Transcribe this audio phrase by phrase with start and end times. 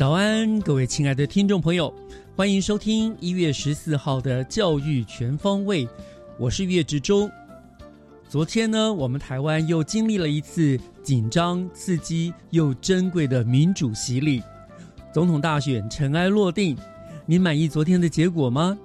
[0.00, 1.92] 早安，各位亲爱的听众朋友，
[2.34, 5.86] 欢迎收听一月十四号的教育全方位，
[6.38, 7.30] 我是岳志忠。
[8.26, 14.42] 昨天呢，我们台湾又经历了一次紧张、刺激又珍贵的民主洗礼，
[15.12, 16.74] 总统大选尘埃落定。
[17.26, 18.78] 您满意昨天的结果吗？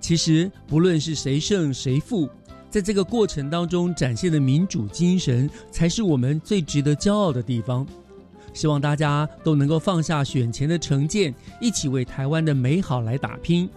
[0.00, 2.26] 其实，不论是谁胜谁负，
[2.70, 7.86] 在这个过程当中展现的民主精神，才是我们最值得骄傲的地方。
[8.52, 13.68] 希望大家都能够放下选前的成见，一起为台湾的美好来打拼。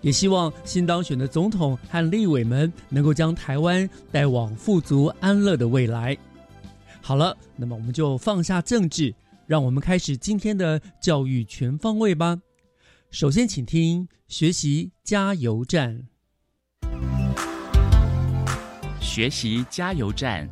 [0.00, 6.16] 也希望新当选的总统和立委们能够将台湾带往富足安乐的未来。
[7.02, 9.14] 好了，那么我们就放下政治，
[9.46, 12.40] 让我们开始今天的教育全方位吧。
[13.10, 16.02] 首先，请听学习加油站。
[19.00, 20.48] 学习加油站，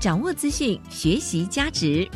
[0.00, 2.06] 掌握资讯，学习价值。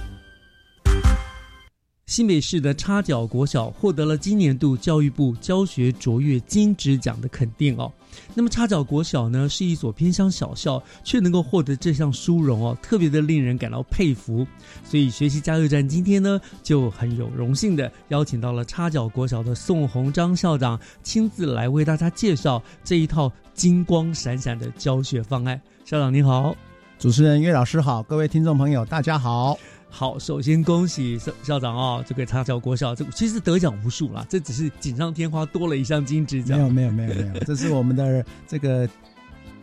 [2.11, 7.89] 新北市的插脚国小获得了今年度教育部教学卓越金质奖的肯定哦。
[8.35, 14.45] 那么插脚国小呢，是一所偏乡小校，却能够获得这项殊荣哦，特别的令人感到佩服。
[14.83, 25.63] 所以学习加油站今天呢，就很有荣幸的邀请到了插脚国小的宋鸿章校长，亲自来为大家介绍这一套金光闪闪的教学方案。
[25.85, 26.57] 校长你好，
[26.99, 29.57] 主持人岳老师好，各位听众朋友大家好。
[29.91, 36.57] 好，首先恭喜校校长哦，这个插脚国校，这其实得奖无数啦，这只是锦上添花，多了一项金质奖。
[36.57, 38.89] 没有没有没有没有，这是我们的这个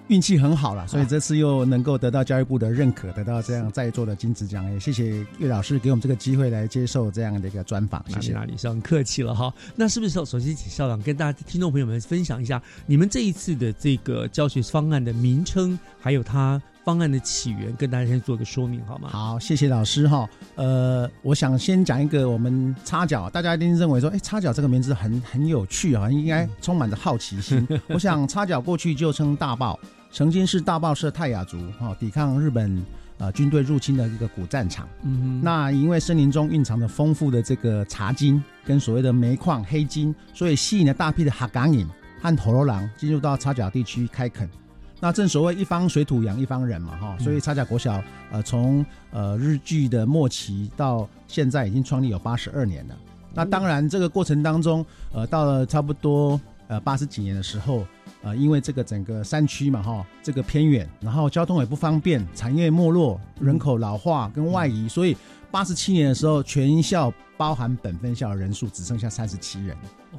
[0.09, 8.33] 运气很好了， 所以这次又能够得到教育部的认可，得到这样在座的金质奖，也谢谢岳老师给我们这个机会来接受这样的一个专访，谢谢。
[8.33, 9.51] 哪里上客气了哈。
[9.75, 16.61] 那是不是首首先请校长跟大家听众朋友们分享一下，你们这一次的这个教学方案的名称，还有它。
[16.87, 19.09] 方案的起源，跟大家先做个说明好吗？
[19.09, 20.25] 好，谢谢老师哈。
[20.55, 27.67] 呃，我想先讲一个我们插脚，大家一定认为说，哎，插脚这个名字很很有趣啊，应该充满着好奇心。
[27.91, 29.77] 我想插脚过去就称大爆，
[30.13, 32.81] 曾经是大豹社泰雅族哈，抵抗日本
[33.17, 34.87] 呃军队入侵的一个古战场。
[35.03, 35.41] 嗯哼。
[35.43, 41.85] 那因为森林中蕴藏着丰富的这个茶金跟所谓的煤矿黑金，所以吸引了大批的哈港影
[42.21, 44.49] 和陀罗狼进入到插脚地区开垦。
[44.99, 52.95] 那正所谓一方水土养一方人嘛，哈，所以差甲国小，呃，从呃日据的末期到现在已经创立有八十二年了。
[53.33, 57.85] 那当然这个过程当中，呃，到了差不多呃八十几年的时候，
[58.23, 65.15] 呃，因为这个整个山区嘛，哈，这个偏远，然后交通也不方便，产业没落，人口老化跟外移，所以
[65.51, 69.77] 八十七年的时候，全校包含本分校的人数只剩下三十七人。
[70.13, 70.17] 哦。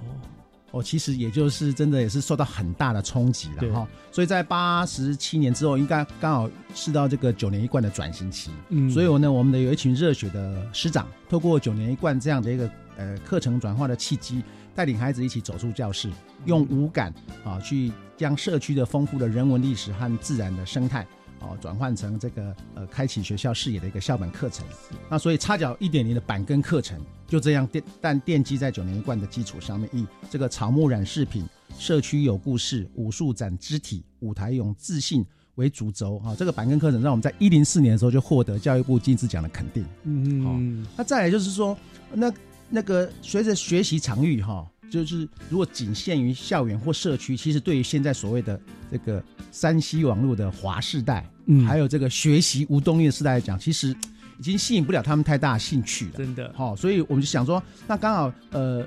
[0.70, 14.42] 哦，其实也就是真的也是受到很大的冲击了哈，所以在八十七年之后，应该刚好是到这个九年一贯的转型期，嗯，所以呢，我们的有一群热血的师长，透过九年一贯这样的一个呃课程转化的契机，
[14.74, 16.10] 带领孩子一起走出教室，
[16.44, 17.14] 用五感
[17.44, 21.06] 啊去将社区的丰富的人文历史和自然的生态。
[21.40, 24.66] 哦，转换成这个呃，开启学校视野的一个校本课程。
[25.08, 31.44] 那所以插脚一点零的板根课程就这样奠，但奠基在九年一贯的基础上面，以这个草木染饰品、
[31.78, 35.24] 社区有故事、武术展肢体、舞台用自信
[35.56, 36.18] 为主轴。
[36.20, 39.84] 哈，这个板根课程让我们在一零四年的时候就获得教育部金质奖的肯定。
[40.04, 40.84] 嗯嗯。
[40.86, 41.76] 好，那再来就是说，
[42.14, 42.32] 那
[42.70, 48.58] 那个随着学习场域哈就是如果仅限于校园或社区，其实对于现在所谓的
[48.90, 49.22] 这个
[49.52, 53.94] 山西网络的华世代，嗯还有这个学习无动力的时代来讲，其实
[54.38, 56.12] 已经吸引不了他们太大兴趣了。
[56.16, 58.86] 真的，好、所以我们就想说，那刚好呃，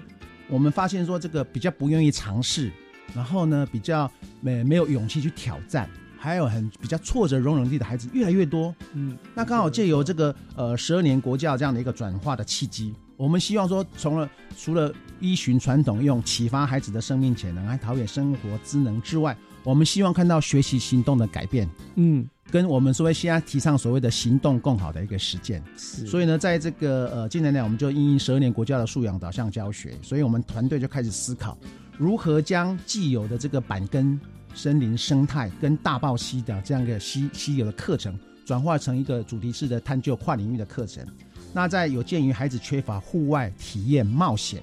[0.50, 2.72] 我们发现说这个比较不愿意尝试，
[3.14, 4.10] 然后呢比较
[4.40, 8.74] 没没有勇气去挑战，还有很比较挫折容忍力的孩子越来越多。
[8.94, 25.64] 嗯，那刚好借由这个呃十二年国教这样的一个转化的契机，我们希望说，从了除了依循传统用启发孩子的生命潜能，还陶冶生活之能之外，我们希望看到学习行动的改变，嗯，跟我们所谓现在提倡所谓的行动共好的一个实践。
[25.78, 31.58] 是，所以呢，在这个呃近年来，我们就因应十二年国家的素养导向教学，所以我们团队就开始思考，
[31.98, 34.20] 如何将既有的这个板根
[34.54, 41.06] 森林生态跟大报溪的这样一个稀稀有的课程，转化成一个主题式的探究跨领域的课程。
[41.54, 44.62] 那在有鉴于孩子缺乏户外体验冒险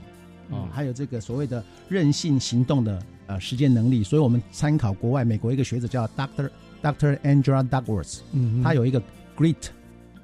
[0.51, 6.51] 啊、嗯还有这个所谓的韧性行动的呃实践能力，所以我们参考国外美国一个学者叫 Dr.
[6.83, 7.19] Dr.
[7.19, 9.03] Angela Duckworth，嗯，他有一个
[9.37, 9.57] Great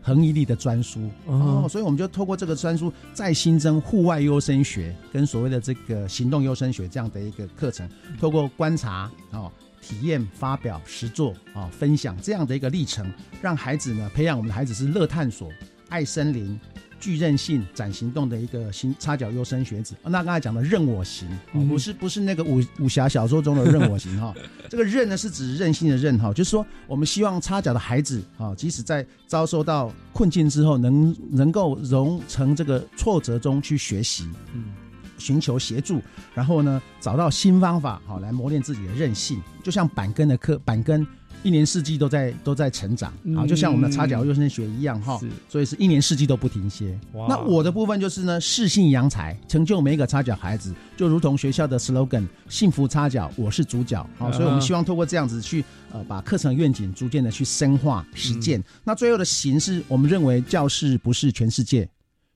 [0.03, 7.89] 恒毅力的专书哦哦，所以我们就透过这个专书再新增户外优生学跟所谓的这个行动优生学这样的一个课程，
[8.21, 13.11] 透过观察哦、体验、发表、实作啊、分享这样的一个历程，
[13.41, 15.51] 让孩子呢培养我们的孩子是乐探索、
[15.89, 16.61] 爱森林。
[17.05, 19.95] 具韧性、展行动的一个新插脚优生学子。
[20.05, 21.29] 那刚才讲的任我行，
[21.69, 24.33] 不是不是那个武武侠小说中的任我行 哈、
[24.71, 34.73] 这个任呢是指任性的任哈，就是说我们希望插脚的孩子啊，即使在遭受到困境之后，能能够融成这个挫折中去学习，嗯，
[35.19, 36.01] 寻求协助，
[36.35, 39.43] 然后呢找到新方法，好来磨练自己的韧性。
[39.63, 41.07] 就像板根的课，板根
[41.45, 45.17] 一年四季都在都在成长，啊，嗯就像我们的插脚优生学一样哈。
[45.19, 46.99] 是所以是一年四季都不停歇。
[47.29, 54.05] 那我的部分就是呢，适性扬才，成就每一个插脚孩子，就如同学校的 slogan“ 幸福插脚，我是主角”。
[54.19, 55.63] 好、啊所以我们希望透过这样子去
[55.93, 58.61] 呃，把课程愿景逐渐的去深化实践。
[58.83, 61.89] 那最后的形式，我们认为教室不是全世界，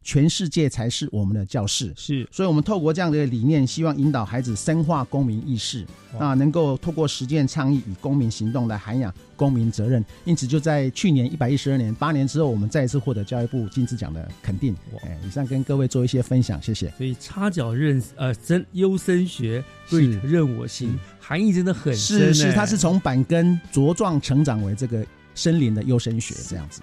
[0.03, 1.93] 全世界才是我们的教室。
[1.97, 5.85] 是所以，我们透过这样的理念，希望引导孩子深化公民意识，
[6.15, 10.03] 哇那能够透过实践倡议与公民行动来涵养公民责任。
[10.25, 15.01] 因此，就在去年一百一十二年八年之后，我们再一次获得教育部金质奖的肯定哇。
[15.05, 16.91] 哎，以上跟各位做一些分享，谢谢。
[16.97, 25.05] 所以插脚认呃真优生学是 great 任我行，含义真的很深是是，欸它是从板根茁壮成长为这个
[25.35, 26.81] 森林的优生学这样子。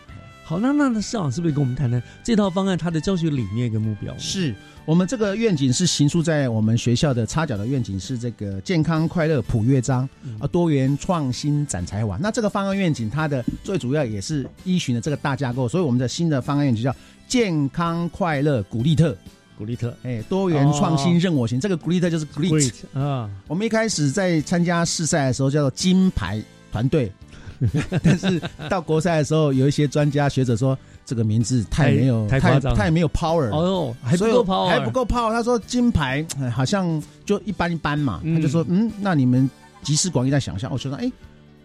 [0.47, 4.15] 好，那那那市长是不是跟我们谈谈这套方案它的教学理念跟目标？
[4.19, 4.53] 是
[4.85, 12.15] 我们这个愿景是行书在我们学校的插脚的愿景是这个健康快乐普乐章嗯啊，多元创新展才华。
[12.21, 16.95] 那这个方案愿景它的最主要也是依循的这个大架构，所以我们的新的方案愿景叫
[17.27, 19.17] 健康快乐古力特，
[19.57, 21.59] 古力特哎，多元创新任我行。
[21.59, 22.71] 这个古力特就是 Great。
[22.93, 26.39] 啊，我们一开始在参加试赛的时候叫做金牌
[26.71, 27.11] 团队，
[28.03, 33.55] 但是到国赛的时候，有一些专家学者说这个名字太没有太太太没有 power 了。
[33.55, 35.31] 哦哟，还不够 power，还不够 power。
[35.31, 39.49] 他说金牌哎好像就一般一般嘛，嗯他就说嗯，那你们
[39.83, 40.71] 集思广益在想象。
[40.71, 41.11] 我说哎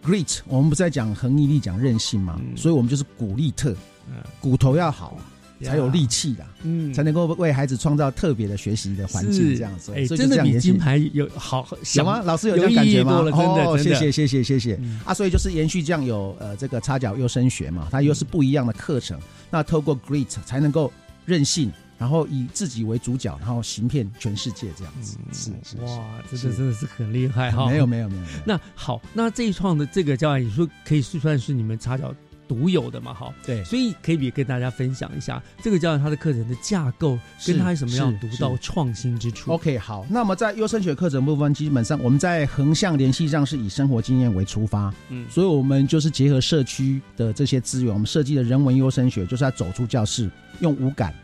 [0.05, 3.71] ，great，我们不是在讲恒毅力、讲韧性嘛，嗯所以我们就是鼓励特，
[4.09, 5.17] 嗯骨头要好，
[5.63, 9.93] 才有力呀，气啦，嗯才能够为孩子创造特别的学习的环境，是这样子。
[9.95, 11.67] 哎，所以真的比金牌有好
[11.97, 12.23] 有吗？？
[12.25, 13.13] 老师有这样感觉吗？
[13.33, 14.79] 哦，谢谢谢谢谢谢。
[14.83, 19.19] 嗯啊，所以就是延续这样有呃这个插脚优升学嘛，它又是不一样的课程。
[19.51, 20.93] 那透过 Great 才能够
[21.27, 25.19] 任性，然后以自己为主角，然后行遍全世界这样子。
[25.33, 27.67] 是是是哇，这个真的是很厉害哈。
[27.69, 32.15] 没有没有没有，那好，那这一创的这个教案，你说可以算是你们插脚
[32.51, 33.15] 独有的嘛？
[33.15, 37.17] 哈，对所以可以也跟大家分享一下这个教案它的课程的架构，
[37.47, 39.53] 跟他有什么样独到创新之处。
[39.53, 40.05] OK 好。
[40.11, 50.29] 那么在优生学课程部分，基本上我们在横向联系上是以生活经验为出发，嗯所以我们就是结合社区的这些资源，我们设计的人文优生学，就是要走出教室，
[50.59, 51.15] 用五感，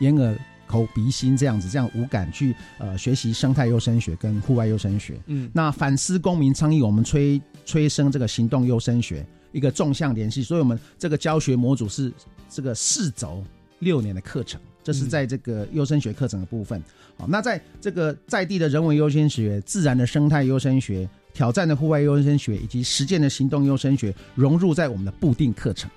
[0.00, 0.36] 眼耳
[0.66, 5.20] 口鼻心这样子，这样五感去呃学习生态优生学跟户外优生学。
[5.26, 12.12] 嗯，那反思公民倡议，我们催催生这个行动优生学，一个纵向联系，所以我们这个教学模组是
[12.50, 13.44] 这个四轴
[13.78, 16.82] 六年的课程，这是在这个优生学课程的部分。
[17.16, 25.90] 好，那在这个在地的人文优先学、自然的生态优生学、挑战的户外优生学以及实践的行动优生学融入在我们的固定课程。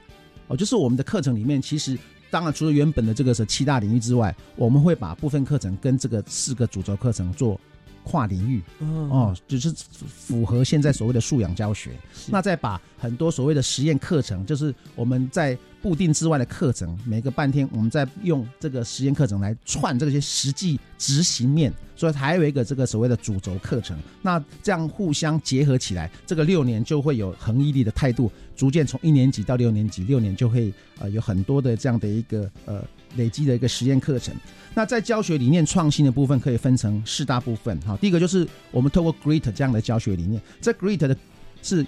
[0.47, 1.97] 哦，就是我们的课程里面，其实
[2.29, 7.59] 当然除了原本的这个是七大领域之外，我们会把部分课程跟这个四个主轴课程做
[8.05, 9.73] 跨领域哦，哦，就是
[10.07, 11.91] 符合现在所谓的素养教学。
[12.27, 23.97] 那再把很多所谓的实验课程，就是我们在固定之外的课程，每个半天我们在用这个实验课程来串这些实际执行面，所以还有一个这个所谓的主轴课程。
[24.21, 32.83] 那这样互相结合起来，这个六年就会有恒毅力的态度，逐渐从一年级到六年级，六年就会呃有很多的这样的一个呃
[33.15, 34.33] 累积的一个实验课程。
[34.73, 37.79] 那在教学理念创新的部分，可以分成四大部分。
[37.81, 41.17] 哈，第一个就是我们透过 GREAT 这样的教学理念，这 GREAT 的
[41.61, 41.85] 是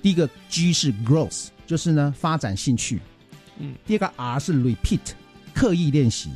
[0.00, 3.00] 第一个 G 是 growth，就是呢发展兴趣。
[3.58, 5.00] 嗯，第二个 R 是 repeat，
[5.54, 6.30] 刻意练习。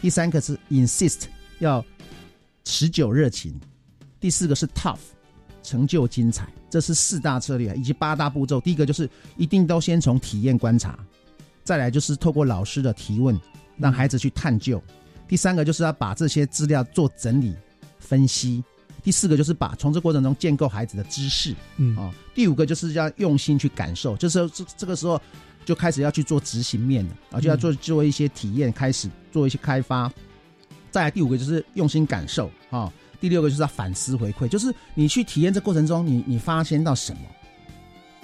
[0.00, 1.24] 第三个是 insist，
[1.58, 1.84] 要
[2.64, 3.54] 持久热情。
[4.18, 4.98] 第四个是 tough，
[5.62, 6.48] 成就精彩。
[6.70, 8.58] 这是四大策略以及八大步骤。
[8.60, 10.98] 第一个就是一定都先从体验观察，
[11.64, 13.40] 再来就是透过老师的提问，
[13.76, 14.82] 让孩子去探究。
[15.28, 17.54] 第三个就是要把这些资料做整理、
[17.98, 18.62] 分析。
[19.02, 21.54] 第四个就是把从这过程中建构孩子的知识。
[21.76, 25.20] 嗯啊、第五个就是要用心去感受，就是这这个时候
[25.64, 30.12] 就开始要去做执行面了，啊，就要做做一些体验，开始做一些开发。
[30.90, 37.22] 再来第五个就是用心感受啊、第六个就是要反思回馈，就是你去体验这过程中，你你发现到什么，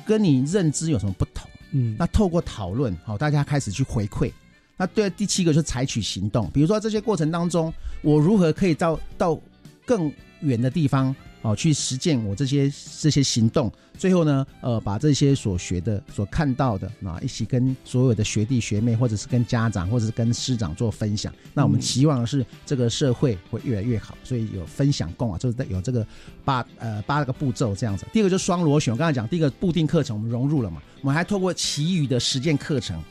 [0.06, 1.50] 跟你认知有什么不同？
[1.72, 4.32] 嗯那透过讨论，好、大家开始去回馈。
[4.76, 9.40] 那对第七个就是采取行动，比如说这些过程当中，我如何可以到到
[9.84, 13.70] 更远的地方哦，去实践我这些这些行动。
[13.96, 21.32] 最后呢，呃，把这些所学的、所看到的啊，一起跟所有的学弟学妹，或者是跟家长，或者是跟师长做分享。
[21.52, 26.06] 那我们期望的是这个社会会越来越好，所以有分享共啊，就是有这个
[26.44, 28.06] 八呃八个步骤这样子。
[28.12, 33.02] 第二个就是双螺旋，我刚才讲第一个固定课程我们融入了嘛，我们还透过其余的实践课程，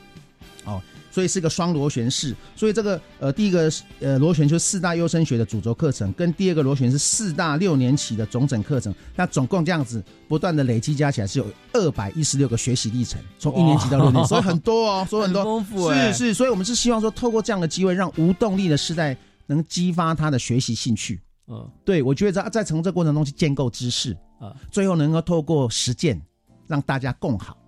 [0.64, 0.80] 哦。
[1.18, 15.42] 所以是个双螺旋式，所以这个呃第一个呃螺旋就是四大优生学的主轴课程，跟第二个螺旋是四大六年起的总整课程，那总共这样子不断的累积加起来是有二百一十六个学习历程，从一年级到六年级， 所以很多哦，所以很多。
[15.42, 21.20] 丰富哎是是，所以我们是希望说透过这样的机会，让无动力的世代能激发他的学习兴趣。
[21.48, 21.68] 嗯。
[21.84, 26.22] 对我觉得在在从这过程中去建构知识啊最后能够透过实践
[26.68, 27.58] 让大家共好。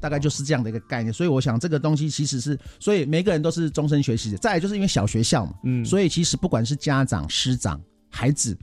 [0.00, 4.38] 大概就是这样的一个概念，所以我想这个东西其实是，所以每个人都是终身学习的。
[4.38, 8.56] 再来就是因为小学校嘛，嗯，所以其实不管是家长、师长、孩子，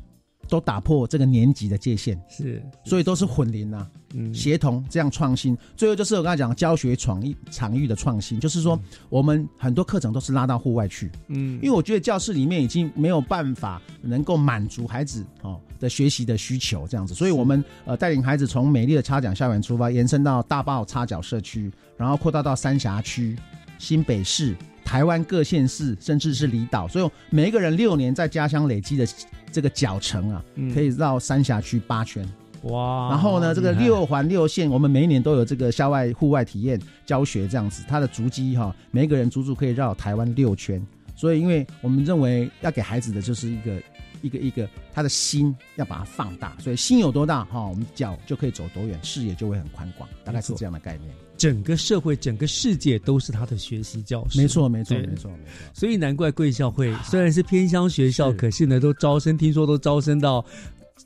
[0.47, 3.89] 都打破这个年级的界限，是所以都是混龄啊。
[4.17, 5.57] 嗯协同这样创新。
[5.75, 23.35] 最后就是我刚才讲教学场域场域的创新，就是说我们很多课程都是拉到户外去，嗯因为我觉得教室里面已经没有办法能够满足孩子哦的学习的需求这样子，所以我们呃带领孩子从美丽的插讲校园出发，延伸到大坝插脚社区，然后扩大到三峡区、
[23.77, 24.55] 新北市。
[24.85, 29.05] 台湾各县市，甚至是离岛，所以每一个人六年在家乡累积的
[29.51, 32.23] 这个脚程啊，嗯可以绕三峡区八圈。
[32.61, 40.81] 哇，然后呢，这个六环六线，我们每一年都有这个校外户外体验教学这样子，它的足迹哈，每一个人足足可以绕台湾六圈。
[41.15, 43.81] 所以，因为我们认为要给孩子的就是一个
[44.25, 51.13] 一个一个他的心要把它放大，所以心有多大哈，我们脚就可以走多远，视野就会很宽广，大概是这样的概念。
[51.37, 54.39] 整个社会、整个世界都是他的学习教室。
[54.41, 55.31] 没错，没错，没错，没错。
[55.73, 60.43] 所以难怪贵校会虽然是偏乡学校，可是呢，都招生，听说都招生到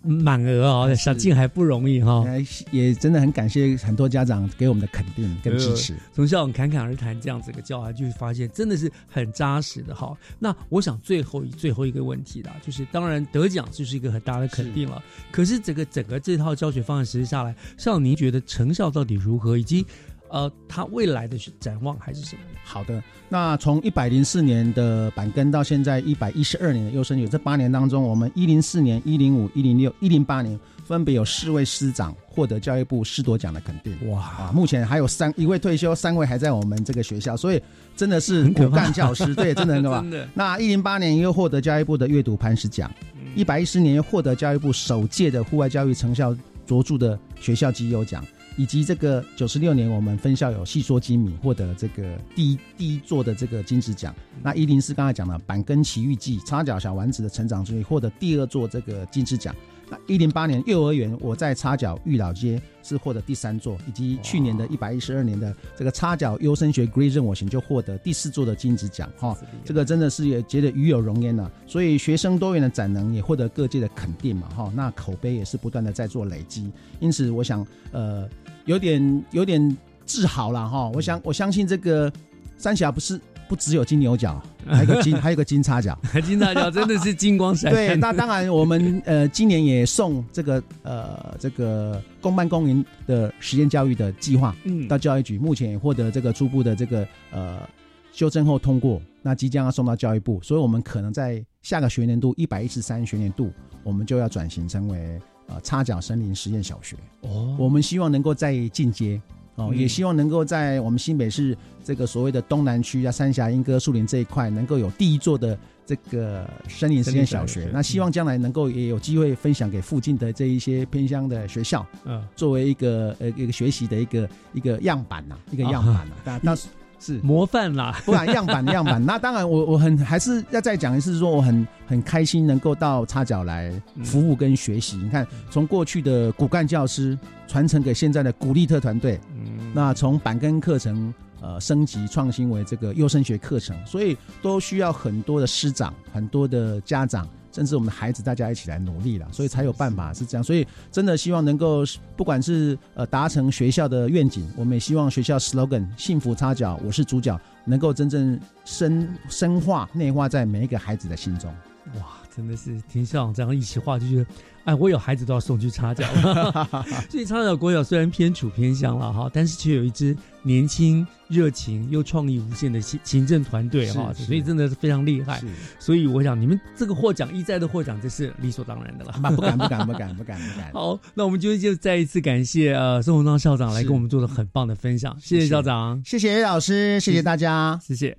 [0.01, 2.23] 满额啊，想进还不容易哈。
[2.25, 5.93] 哎，也真的很感谢很多家长给我们的肯定跟支持。
[6.13, 10.17] 从校长侃侃而谈这样子一个教案，就会发现真的是很扎实的哈。
[10.39, 19.85] 那我想最后一最后一个问题啦，就是当然得奖就是一个很大的肯定了，可是整个整个这套教学方案实施下来，校长您觉得成效到底如何，以及
[20.29, 22.41] 呃他未来的展望还是什么？
[22.63, 33.95] 好的，那从一百零四年的板根到现在一百一十二年的优生学，这八年当中，我们一零四年、一零五、一零六、一零八年分别有四位师长获得教育部师铎奖的肯定。
[34.11, 37.61] 哇，啊，目前还有三一位退休，三位还在我们这个学校，所以
[37.95, 40.11] 真的是骨干教师，对，真的很可怕 真。
[40.11, 42.91] 的，那一零八年又获得教育部的阅读磐石奖，
[43.35, 48.23] 一百一十年又获得教育部首届的户外教育成效卓著的学校绩优奖，
[48.55, 54.13] 以及这个九十六年我们分校有细说精米获得这个第一第一座的这个金石奖。
[54.41, 59.55] 那一零四刚才讲了板根奇遇记插脚小丸子的成长之旅获得第二座这个金石奖。
[59.89, 69.35] 那一零八年幼儿园我在插脚育老街是获得第三座，以及去年的一百一十二年的这个插脚优生学 Green 任我行就获得第四座的金子奖哈。
[69.65, 74.71] 这个真的是也觉得与有荣焉了、所以学生多元的展能也获得各界的肯定嘛哈。
[74.75, 78.29] 那口碑也是不断的在做累积，因此我想呃
[78.65, 80.89] 有点有点自豪了哈。
[80.93, 82.11] 我想我相信这个
[82.57, 83.19] 三峡不是
[83.49, 85.97] 不只有金牛角， 还有个金，还有个金叉角。
[86.23, 87.99] 金叉角真的是金光闪对，闪。
[87.99, 97.67] 那当然，我们 呃今年也送这个呃这个公办公营的实验教育的计划嗯到教育局，目前也获得这个初步的这个呃
[98.11, 103.51] 修正后通过，那即将要送到教育部，所以我们可能在下个学年度一百一十三学年度，
[103.83, 106.95] 我们就要转型成为呃插脚森林实验小学。
[107.21, 109.19] 哦，我们希望能够再进阶
[109.59, 117.69] 哦，嗯也希望能够在我们新北市这个所谓的东南区啊、三峡、莺歌、树林这一块，能够有第一座的这个森林实验小学。
[117.73, 126.55] 那希望将来能够也有机会分享给附近的这一些偏乡的学校，嗯，作为一个呃一个学习的一个一个样板呐、一个样板呐、那那
[127.01, 127.97] 是模范啦。
[128.05, 129.03] 不然样板样板。
[129.03, 133.71] 那当然我，我很还是要再讲一次，说我很很开心能够到插脚来
[134.03, 134.97] 服务跟学习。
[134.97, 139.38] 你看，从过去的骨干教师传承给现在的古力特团队，嗯，
[139.73, 150.43] 那从板根课程呃升级创新为这个优生学课程，所以都需要很多的师长、很多的家长，甚至我们的孩子大家一起来努力了，所以才有办法是这样。
[150.43, 151.83] 所以真的希望能够
[152.17, 161.53] 不管是呃达成学校的愿景，我们也希望学校 slogan“ 幸福插脚，我是主角”能够真正深深化内化在每一个孩子的心中。
[161.95, 164.25] 哇，真的是听校长这样一席话，就觉得，
[164.65, 166.05] 哎，我有孩子都要送去插脚。
[167.09, 175.39] 所以插脚国小虽然偏处偏乡了哈，但是却有一支年轻、热情又创意无限的行行政团队哈，所以真的是非常厉害。
[175.39, 175.47] 是
[175.79, 179.11] 所以我想，你们这个获奖一再的获奖，这是理所当然的了。
[179.23, 180.71] 啊，不敢不敢不敢不敢不敢。
[180.73, 187.79] 好，那我们就就再一次感谢呃宋鸿章校长来跟我们做了很棒的分享，谢谢校长，谢谢老师，谢谢大家。
[187.81, 188.17] 谢谢。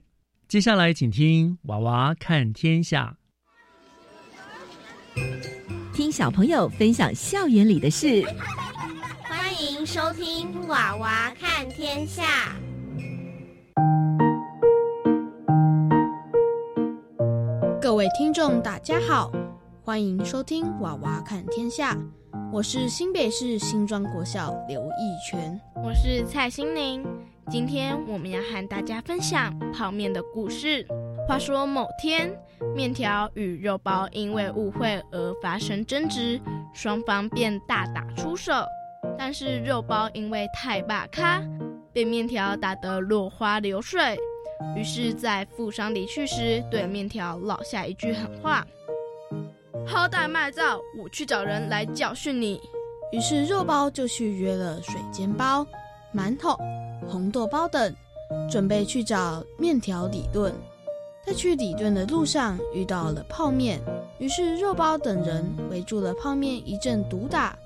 [0.49, 3.17] 接下来请听《娃娃看天下》。
[5.93, 8.25] 听小朋友分享校园里的事。
[9.23, 12.23] 欢迎收听《娃娃看天下》。
[17.83, 19.33] 各位听众，大家好，
[19.83, 21.95] 欢迎收听《娃娃看天下》，
[22.53, 25.61] 我是新北市新庄国小刘义全。
[25.83, 27.05] 我是蔡心宁，
[27.51, 30.87] 今天我们要和大家分享泡面的故事。
[31.31, 32.37] 话说某天，
[32.75, 36.41] 面条与肉包因为误会而发生争执，
[36.75, 38.53] 双方便大打出手。
[39.17, 41.41] 但是肉包因为太霸咖，
[41.93, 44.19] 被面条打得落花流水。
[44.75, 48.67] 于是，在富商离去时，对面条落下一句狠话
[49.87, 52.61] ：“好歹卖造，我去找人来教训你。”
[53.15, 55.65] 于是肉包就去约了水煎包、
[56.13, 56.59] 馒头、
[57.07, 57.95] 红豆包等，
[58.51, 60.53] 准备去找面条理论。
[61.27, 63.81] 在去里顿的路上遇到了泡面，
[64.19, 67.57] 于是肉包等人围住了泡面一阵毒打。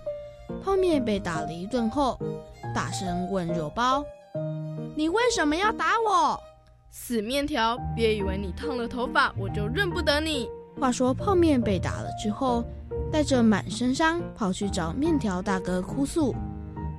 [0.63, 2.19] 泡面被打了一顿后，
[2.75, 4.05] 大声问肉包
[4.95, 6.39] ：“你为什么要打我？”
[6.91, 10.49] 死面条，别以为你烫了头发，我就认不得你。
[10.79, 12.65] 话说泡面被打了之后，
[13.11, 16.35] 带着满身伤跑去找面条大哥哭诉。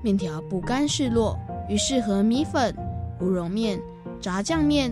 [0.02, 1.38] 面条不甘示弱，
[1.70, 2.76] 于是和米粉、
[3.22, 3.80] 乌龙面、
[4.20, 4.91] 炸酱面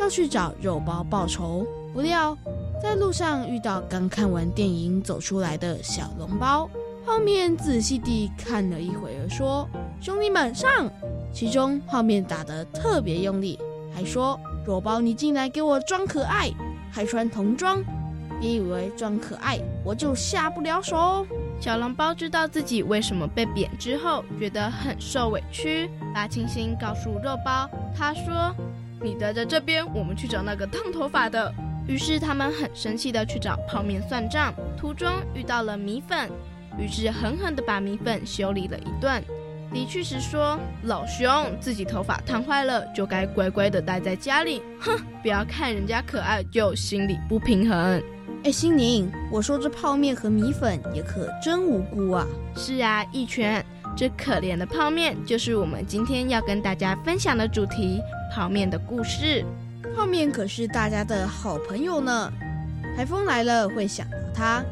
[0.00, 1.66] 要去找肉包报仇。
[1.92, 2.36] 不料
[2.82, 6.68] 在路上遇到刚看完电影走出来的小笼包，
[7.04, 9.68] 泡面仔细地看了一会儿，说
[10.00, 10.90] ：“兄弟们上！”
[11.32, 13.58] 其中泡面打得特别用力。
[13.92, 16.50] 还说肉包，你进来给我装可爱，
[16.92, 17.82] 还穿童装，
[18.40, 21.26] 别以为装可爱我就下不了手。
[21.60, 27.68] 小笼包知道自己为什么被贬之后，觉得很受委屈，把情形告诉肉包。
[27.96, 28.54] 他说
[29.02, 31.52] ：“你待在这边，我们去找那个烫头发的。”
[31.88, 36.30] 于是他们很生气的去找泡面算账，途中遇到了米粉，
[36.78, 39.22] 于是狠狠的把米粉修理了一顿。
[39.72, 44.60] 离去时说：“老兄，自己头发烫坏了，就该乖乖的待在家里。
[44.80, 48.02] 哼，不要看人家可爱就心里不平衡。”
[48.42, 52.26] 哎，心宁，我说这泡面和米粉也可真无辜啊！
[52.56, 53.64] 是啊，一拳，
[54.00, 58.00] 这可怜的泡面就是我们今天要跟大家分享的主题——
[58.32, 59.44] 泡面的故事。
[59.94, 62.32] 泡面可是大家的好朋友呢，
[62.96, 64.64] 台风来了会想到它，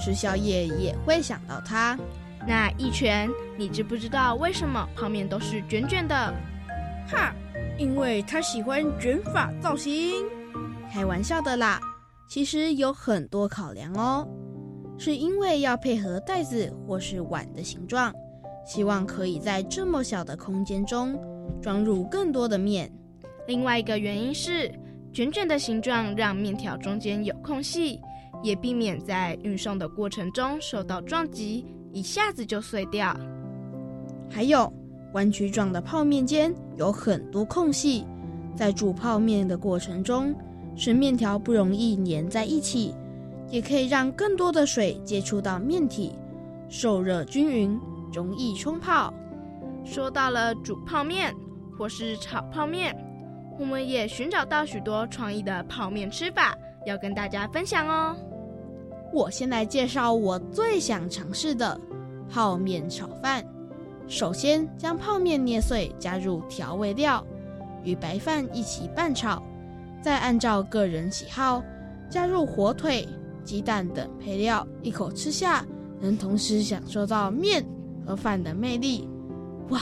[0.00, 1.98] 吃宵夜也会想到它。
[2.46, 6.32] 那一拳，你知不知道为什么泡面都是卷卷的？
[7.08, 7.34] 哈，
[7.76, 10.24] 因为他喜欢卷发造型。
[10.92, 11.80] 开玩笑的啦，
[12.28, 14.24] 其实有很多考量哦，
[14.96, 18.14] 是因为要配合袋子或是碗的形状，
[18.66, 21.16] 希望可以在这么小的空间中
[21.62, 22.90] 装入更多的面。
[23.46, 24.70] 另外一个原因是，
[25.12, 28.00] 卷卷的形状让面条中间有空隙，
[28.42, 33.16] 也避免在运送的过程中受到撞击，一下子就碎掉。
[34.28, 34.70] 还有
[35.12, 38.04] 弯曲状的泡面间有很多空隙，
[38.56, 40.34] 在煮泡面的过程中，
[40.74, 42.92] 使面条不容易粘在一起，
[43.48, 46.12] 也可以让更多的水接触到面体，
[46.68, 47.80] 受热均匀，
[48.16, 49.12] 容易冲泡。
[49.84, 51.32] 说到了煮泡面
[51.76, 52.96] 或是炒泡面，
[53.60, 58.16] 我们也寻找到许多创意的泡面吃法，要跟大家分享哦。
[59.12, 61.78] 我先来介绍我最想尝试的
[62.28, 63.44] 泡面炒饭。
[64.08, 67.22] 首先将泡面捏碎，加入调味料，
[67.84, 69.42] 与白饭一起拌炒，
[70.00, 71.62] 再按照个人喜好
[72.08, 73.06] 加入火腿、
[73.44, 75.64] 鸡蛋等配料，一口吃下，
[76.00, 77.64] 能同时享受到面
[78.06, 79.08] 和饭的魅力。
[79.70, 79.80] 哇，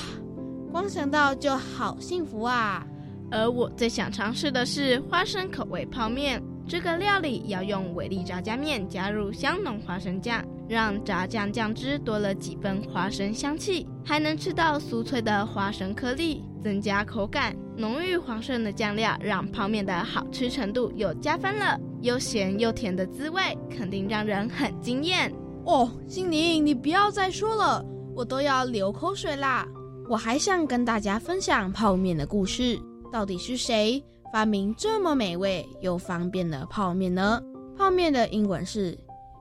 [0.72, 2.86] 光想到就好幸福啊！
[3.30, 6.42] 而我最想尝试的是花生口味泡面。
[6.66, 17.54] 这个料理要用伟力炸酱面加入香浓花生酱，让炸酱酱汁多了几分花生香气，还能吃到酥脆的花生颗粒，增加口感。
[17.76, 25.30] 浓郁黄色的酱料让泡面的好吃程度又加分了，又咸又甜的滋味肯定让人很惊艳
[25.66, 25.90] 哦。
[26.06, 27.84] 心灵，你不要再说了，
[28.16, 29.66] 我都要流口水啦！
[30.08, 32.78] 我还想跟大家分享泡面的故事，
[33.10, 34.02] 到底是谁？
[34.32, 37.42] 发明这么美味又方便的泡面呢？
[37.76, 38.96] 泡面的英文是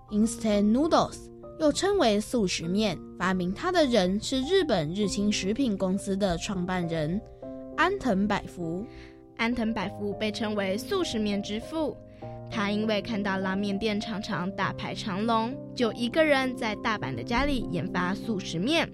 [0.10, 1.28] instant noodles，
[1.60, 2.98] 又称为速食面。
[3.20, 7.22] 发明它的人是日本日清食品公司的创办人
[7.78, 8.84] 安藤百福。
[9.38, 11.96] 安藤百福被称为速食面之父。
[12.50, 18.88] 他因为看到拉面店常常大排长龙，就一个人在大阪的家里研发素食面。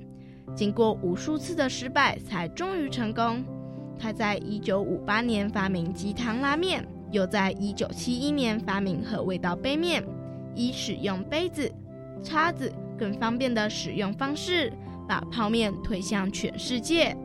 [0.55, 3.43] 经过无数次的失败，才终于成功。
[3.99, 10.03] 他在一九五八年发明鸡汤拉面，又在一九七一年发明和味道杯面，
[10.55, 11.71] 以使用杯子、
[12.23, 14.71] 叉子更方便的使用方式，
[15.07, 17.15] 把泡面推向全世界。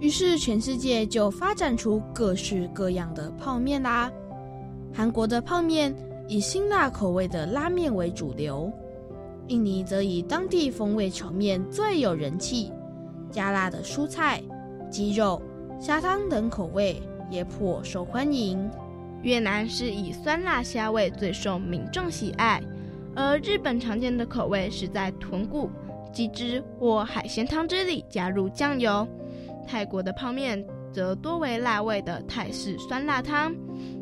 [0.00, 4.10] 于是全世界就发展出各式各样的泡面啦。
[4.96, 5.92] 韩国的泡面
[6.28, 8.72] 以辛辣口味的拉面为主流，
[9.48, 12.72] 印尼则以当地风味炒面最有人气，
[13.28, 14.40] 加辣的蔬菜、
[14.88, 15.42] 鸡肉。
[15.80, 18.70] 虾汤等口味也颇受欢迎。
[19.22, 22.62] 越南是以酸辣虾味最受民众喜爱，
[23.16, 25.68] 而日本常见的口味是在豚骨、
[26.12, 29.06] 鸡汁或海鲜汤汁里加入酱油。
[29.66, 33.54] 泰国的泡面则多为辣味的泰式酸辣汤。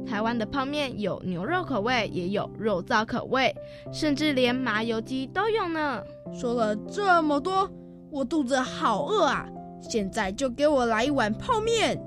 [0.06, 3.54] 台湾的泡面有牛肉口味，也有肉燥口味，
[3.92, 6.02] 甚至连麻油鸡都有呢。
[6.38, 7.68] 说了这么多，
[8.10, 9.48] 我肚子好饿啊！
[9.80, 11.98] 现在就给我来一碗泡面。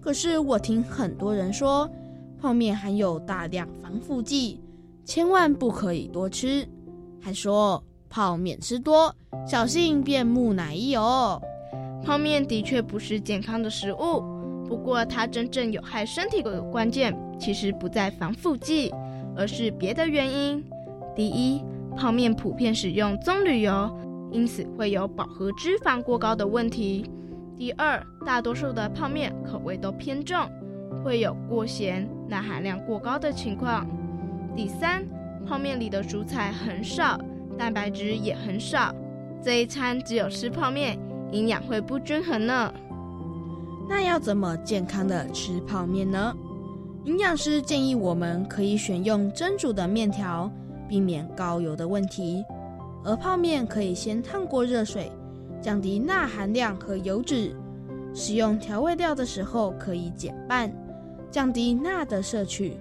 [0.00, 1.90] 可是我听很多人说，
[2.40, 4.60] 泡面含有大量防腐剂，
[5.04, 6.66] 千万不可以多吃。
[7.20, 9.12] 还说泡面吃多，
[9.46, 11.42] 小心变木乃伊哦。
[12.04, 14.22] 泡面的确不是健康的食物，
[14.66, 18.92] 不过它真正有害身体的关键，其实不在防腐剂，
[19.36, 20.64] 而是别的原因。
[21.14, 21.62] 第一，
[21.96, 23.98] 泡面普遍使用棕榈油。
[24.32, 27.08] 因此会有饱和脂肪过高的问题。
[27.56, 30.36] 第二，大多数的泡面口味都偏重，
[31.02, 33.86] 会有过咸、钠含量过高的情况。
[34.56, 35.06] 第三，
[35.46, 37.18] 泡面里的蔬菜很少，
[37.56, 38.92] 蛋白质也很少，
[39.40, 40.98] 这一餐只有吃泡面，
[41.32, 42.72] 营养会不均衡呢。
[43.88, 46.34] 那要怎么健康的吃泡面呢？
[47.04, 50.50] 营养师建议我们可以选用蒸煮的面条，
[50.88, 52.44] 避免高油的问题。
[53.04, 55.12] 而泡面可以先烫过热水，
[55.62, 57.54] 降低钠含量和油脂。
[58.12, 60.72] 使用调味料的时候可以减半，
[61.30, 62.76] 降低钠的摄取。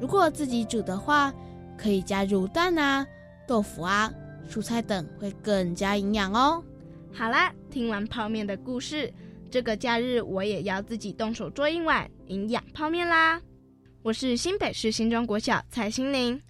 [0.00, 1.34] 如果自己煮的话，
[1.76, 3.06] 可以加入蛋啊、
[3.46, 4.10] 豆腐啊、
[4.48, 6.62] 蔬菜等，会更加营养哦。
[7.12, 9.08] 好啦，听完泡面的故事，
[9.52, 13.40] 这个假日我也要自己动手做一碗营养泡面啦。
[14.02, 16.42] 我是新北市新庄国小蔡心玲，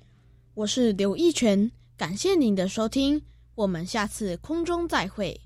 [0.55, 1.71] 我是刘一全。
[1.99, 3.21] 感谢您的收听，
[3.57, 5.38] 我们下次空中再会。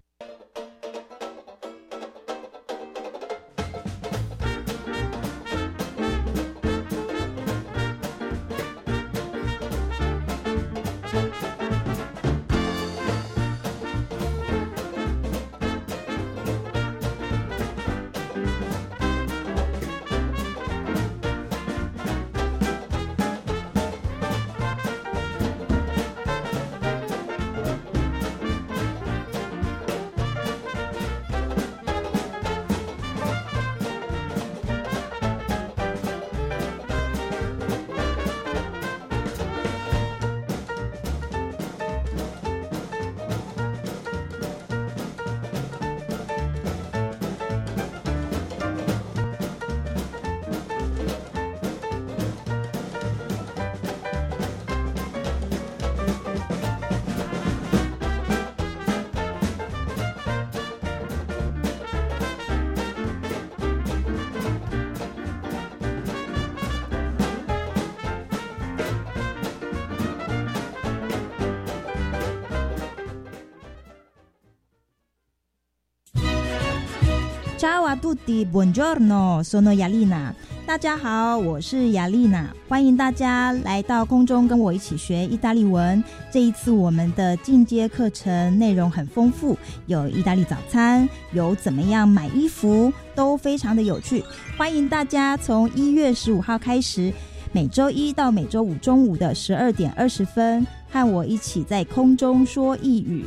[77.63, 80.35] Ciao a tutti, buongiorno, sono Yalina。
[80.67, 86.03] 大家好，我是雅丽娜，欢迎大家来到空中跟我一起学意大利文。
[86.29, 94.25] 这一次我们的进阶课程内容很丰富，有意大利早餐，有怎么样买衣服，都非常的有趣。
[94.59, 97.13] 欢迎大家从一月十五号开始，
[97.53, 103.25] 每周一到每周五中午的十二点二十分，和我一起在空中说一语。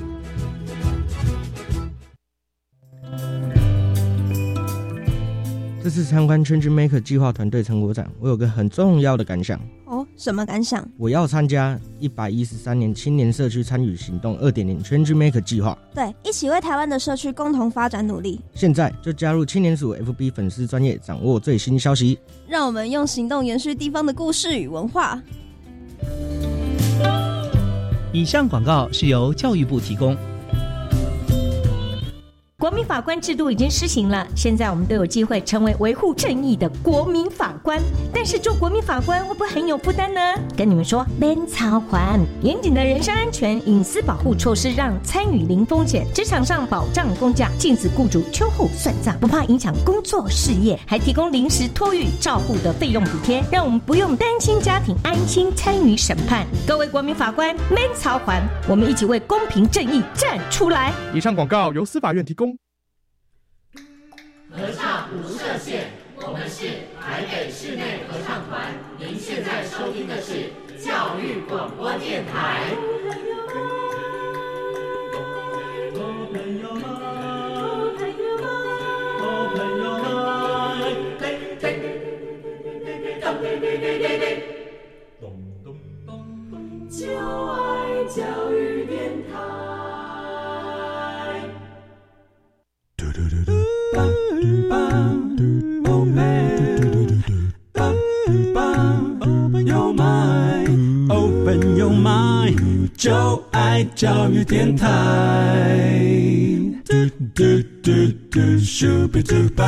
[5.85, 9.61] 这次参观 Change Maker 计划团队成果展，我有个很重要的感想。
[9.85, 10.83] 哦，什么感想？
[10.97, 15.77] 我要参加一百一十三年青年社区参与行动二点零 Change Maker 计划。
[15.93, 18.41] 对，一起为台湾的社区共同发展努力。
[18.55, 22.17] 现在就加入青年组 FB 粉丝专业，掌握最新消息。
[22.47, 25.21] 让我们用行动延续地方的故事与文化。
[28.11, 30.17] 以上广告是由教育部提供。
[32.65, 37.79] 国民法官制度已经施行了，现在我们都有机会成为维护正义的国民法官。
[38.11, 40.19] 但是做国民法官会不会很有负担呢？
[40.57, 56.47] 跟你们说，免操环严谨的人身安全隐私保护措施，让参与零风险，职场上保障工价，禁止雇主秋后算账，不怕影响工作事业，还提供临时托育照护的费用补贴，让我们不用担心家庭，安心参与审判。
[56.67, 60.91] 各位国民法官，免操环，我们一起为公平正义站出来。
[61.13, 62.54] 以上广告由司法院提供。
[64.57, 66.65] 合唱无设限，我们是
[67.01, 68.73] 台北室内合唱团。
[68.97, 72.71] 您现在收听的是教育广播电台。
[86.97, 88.74] 就爱教育
[102.05, 105.99] mind，就爱教育电台
[106.85, 106.93] 嘟
[107.33, 107.43] 嘟
[107.81, 107.91] 嘟
[108.29, 109.63] 嘟嘟嘟。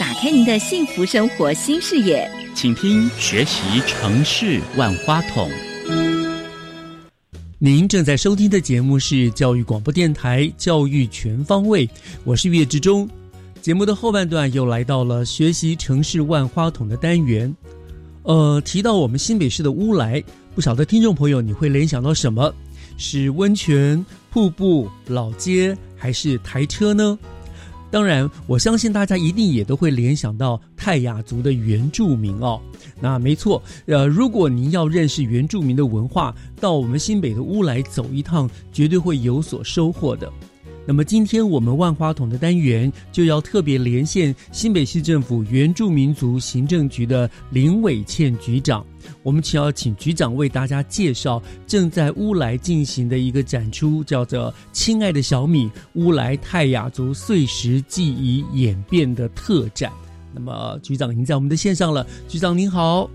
[0.00, 5.48] 打开您的幸福生活新视野，请听学习城市万花筒。
[7.60, 11.86] 您正在收听的节目是教育广播电台《教育全方位》，
[12.24, 13.08] 我是岳志忠。
[13.60, 17.54] 节目的后半段又来到了学习城市万花筒的单元。
[18.22, 20.22] 呃，提到我们新北市的乌来，
[20.54, 22.52] 不晓得听众朋友你会联想到什么？
[22.96, 27.18] 是温泉、瀑布、老街，还是台车呢？
[27.90, 32.60] 当然，我相信大家一定也都会联想到泰雅族的原住民哦。
[33.00, 40.32] 那没错，呃，如果您要认识原住民的文化，到我们新北的乌来走一趟，绝对会有所收获的。
[40.84, 48.84] 那么今天我们万花筒的单元就要特别连线新北市政府原住民族行政局的林伟倩局长，
[49.22, 59.92] 我们请要请局长为大家介绍正在乌来进行的一个展出，叫做《亲爱的小米：乌来泰雅族碎石记忆演变》的特展。
[60.34, 63.08] 那么局长已经在我们的线上了，局长您好。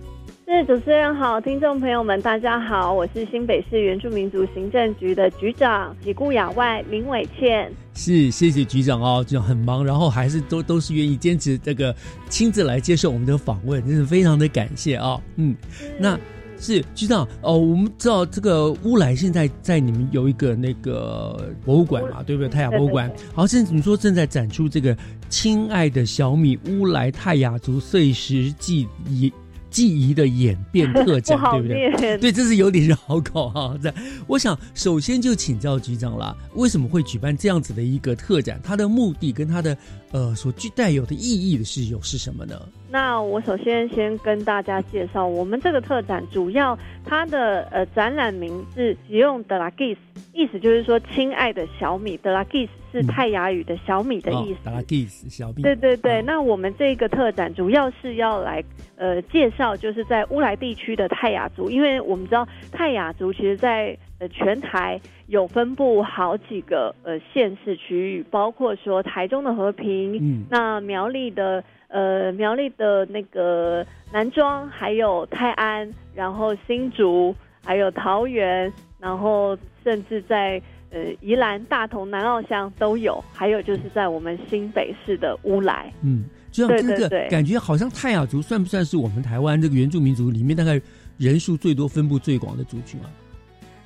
[0.49, 7.69] 是主持人好，听众朋友们大家好，我是新北市原住民族行政局的局长吉固雅外林伟倩。
[7.93, 11.93] 是，谢谢局长哦，就很忙，然后还是都都是愿意坚持这个
[12.29, 15.21] 亲自来接受我们的访问，真是非常的感谢啊。
[15.35, 15.53] 嗯，
[15.99, 16.17] 那
[16.57, 22.47] 是局长哦，我们知道这个乌来现在在你们有一个那个博物馆嘛，对不对？
[22.47, 29.33] 泰雅博物馆，好，现在你说正在展出这个亲爱的小米乌来泰雅族碎石记忆。
[29.77, 32.17] 记忆的演变特 展，对不对？
[32.17, 33.77] 对，这是有点绕口哈。
[33.79, 33.93] 这，
[34.25, 38.59] 我想首先就请教局长了，为什么会举办这样子的一个特展？
[38.63, 39.77] 它的目的跟它的
[40.11, 42.59] 呃所具带有的意义的是有是什么呢？
[42.89, 49.97] 那我首先先跟大家介绍，我们这个特展主要它的呃展览名字用德拉 gis，
[50.33, 54.59] 意思就是说亲爱的小米，德拉 gis 是泰雅语的小米的意思。
[54.63, 55.61] 德拉 gis 小米。
[55.61, 58.63] 对对对，那我们这个特展主要是要来
[58.95, 71.63] 呃介绍，就是在乌来地区的泰雅族，因为我们知道泰雅族其实在呃全台有分布好几个呃县市区域，包括说台中的和平，嗯，那苗栗的。
[71.89, 85.89] 呃，苗栗的那个南庄，还有泰安，然后新竹，还有桃园，然后甚至在呃宜兰大同南澳乡都有，还有就是在我们新北市的乌来。
[86.03, 90.81] 嗯，就像这个感觉，好像泰雅族算不算是我们台湾这个原住民族里面大概
[91.17, 93.07] 人数最多、分布最广的族群啊？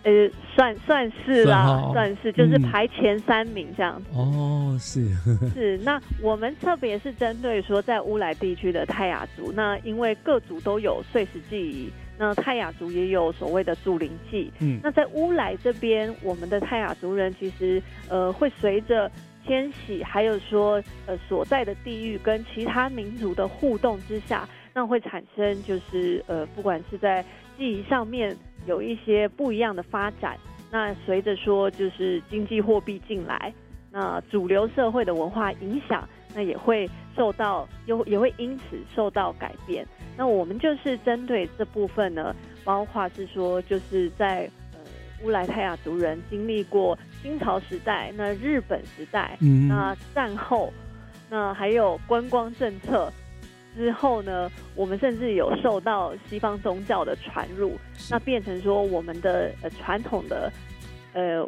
[0.03, 0.11] 呃，
[0.55, 4.09] 算算是啦，算算是就是嗯排前三名这样子。
[4.17, 5.07] 哦，是
[5.53, 14.51] 是，那我们特别是针对说在乌来地区的泰雅族，那因为各族都有碎石记忆，那泰雅族也有所谓的祖灵祭。
[14.59, 19.11] 嗯那在乌来这边，我们的泰雅族人其实呃会随着
[19.45, 27.23] 迁徙，还有说呃所在的地域跟其他民族的互动之下，那会产生就是呃不管是在
[27.57, 28.35] 记忆上面
[28.65, 30.37] 有一些不一样的发展。
[30.71, 33.53] 那随着说就是经济货币进来，
[33.91, 38.63] 那主流社会的文化影响，那也会受到，又也会因此
[38.95, 39.85] 受到改变。
[40.15, 44.79] 那我们就是针对这部分呢，包括是说，就是在呃
[45.23, 50.71] 乌来泰雅族人经历过清朝时代、那日本时代、嗯那战后，
[51.29, 53.11] 那还有观光政策。
[53.75, 57.77] 之后呢，我们甚至有受到西方宗教的传入，
[58.09, 60.51] 那变成说我们的呃传统的
[61.13, 61.43] 呃，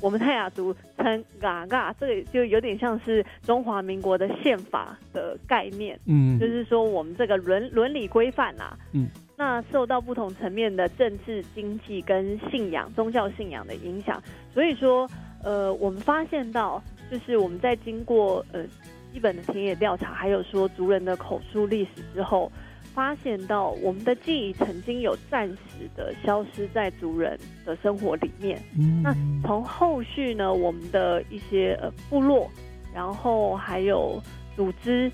[0.00, 6.38] 我们泰雅族称嘎嘎，这个就有点像是中华民国的宪法的概念，嗯。
[6.38, 14.22] 就是说我们这个伦伦理规范啊，嗯，那受到不同层面的政治、经济跟信仰、宗教信仰的影响，
[14.54, 15.08] 所以说，
[15.42, 18.64] 呃，我们发现到，就是我们在经过呃
[19.12, 22.50] 基本的田野调查，还有说族人的口述历史之后，
[22.94, 28.60] 发现到我们的记忆曾经有暂时的消失在族人的生活里面。
[28.78, 32.50] 嗯那从后续呢，我们的一些呃部落，
[32.94, 34.20] 然后还有
[34.56, 35.10] 组织、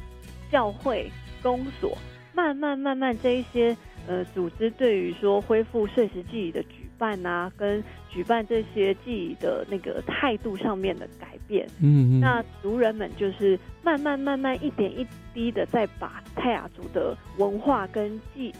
[0.50, 1.10] 教会、
[1.42, 1.96] 公所，
[2.34, 18.54] 慢慢慢慢这一些呃组织对于说恢复碎石记忆的举办啊，跟举办这些记忆的那个态度上面的改变，嗯嗯那族人们就是慢慢慢慢一点一滴的在把泰雅族的文化跟记忆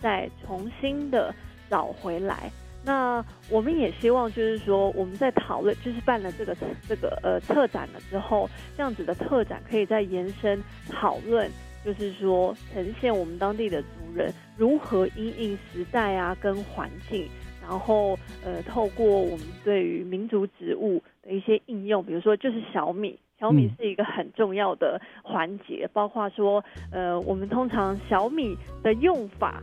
[0.00, 1.34] 再重新的
[1.70, 2.50] 找回来。
[2.84, 6.56] 那我们也希望，就是说我们在讨论，就是办了这个
[6.88, 11.50] 这个呃特展了之后，这样子的特展可以再延伸讨论，
[11.84, 17.28] 就是说呈现我们当地的族人如何因应时代啊跟环境，
[17.68, 23.18] 然后呃透过我们对于民族植物的一些应用，比如说就是小米。
[23.38, 29.62] 小米嗯是一个很重要的环节，包括说，呃，我们通常小米的用法，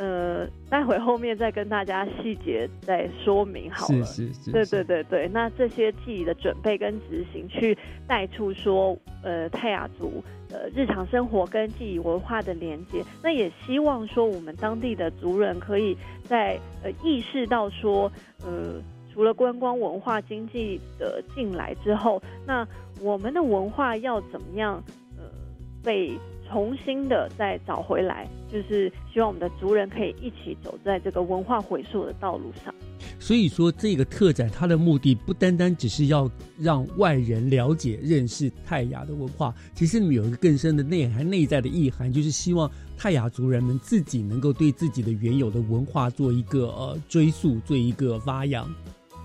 [0.00, 4.02] 呃，待会后面再跟大家细节再说明好了。
[4.06, 7.76] 是是是，对是对对对，那这些记忆的准备跟执行，去
[8.08, 13.04] 带出说，呃，泰雅族呃日常生活跟记忆文化的连接。
[13.22, 18.10] 那也希望说，我们当地的族人可以在呃意识到说，
[18.42, 18.80] 呃，
[19.12, 22.66] 除了观光文化经济的进来之后，那
[23.02, 24.82] 我们的文化要怎么样，
[25.18, 25.24] 呃，
[25.84, 26.18] 被
[26.50, 32.74] 重新的再找回来，就是希望我们的族人可以一起走在这个文化回溯的道路上。
[33.20, 48.68] 所以说，这个特展它的目的不单单只是要让外人了解、认识泰雅的文化，其实你们有一个更深的内涵、内在的意涵，就是希望泰雅族人们自己能够对自己的原有的文化做一个呃追溯、做一个发扬。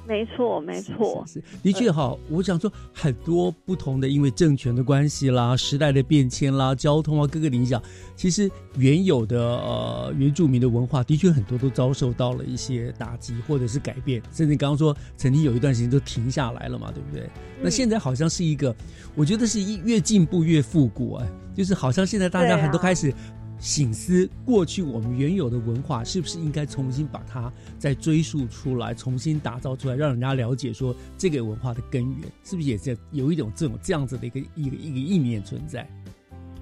[0.08, 7.82] 没错，没错，是的确哈，我想说很多不同的，因为政权的关系啦、时代的变迁啦、交通啊各个影响，
[8.16, 17.28] 其实原有的呃原住民的文化的确很多都遭受到了一些打击或者是改变，甚至刚刚说曾经有一段时间都停下来了嘛，对不对？
[17.62, 18.76] 那现在好像是一个，
[19.16, 23.14] 我觉得是一越进步越复古哎，就是好像现在大家很多开始。
[23.60, 35.88] 醒思过去我们原有的文化，是不是应该重新把它再追溯出来，重新打造出来，让人家了解说这个文化的根源，是不是也是有一种这种这样子的一个一个一个意念存在？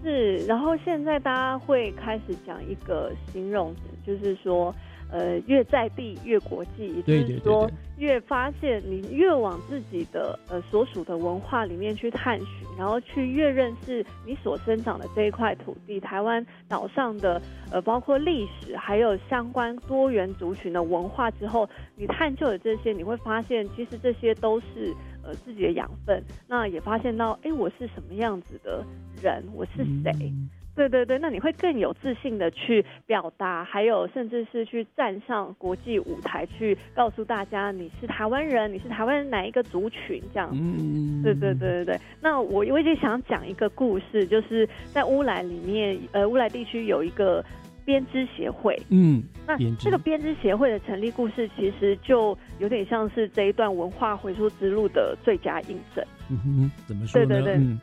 [0.04, 4.76] 是，然后现在大家会开始讲一个形容词，就是说，
[5.14, 17.40] 呃，越在地越国际，对对对就是说越发现你越往自己的呃所属的文化里面去探寻，然后去越认识你所生长的这一块土地，台湾岛上的
[17.72, 24.92] 呃包括历史还有相关多元族群的文化之后，你探究的这些，你会发现其实这些都是
[25.24, 26.24] 呃自己的养分。
[26.48, 28.84] 那也发现到，哎，我是什么样子的
[29.22, 30.12] 人，我是谁？
[30.22, 40.58] 嗯对对对，那你会更有自信的去表达，还有甚至是去站上国际舞台，去告诉大家你是台湾人，你是台湾哪一个族群这样子。
[40.60, 42.00] 嗯，对对对对对。
[42.20, 47.46] 那我我一直想讲一个故事，就是在乌来里面，呃，乌来地区有一个
[47.86, 48.76] 编织协会。
[48.90, 56.04] 嗯，那这个编织协会的成立故事，其实就有点像是这一段文化回溯之路的最佳印证。
[56.30, 57.28] 嗯哼，怎么说呢？
[57.28, 57.80] 对对对嗯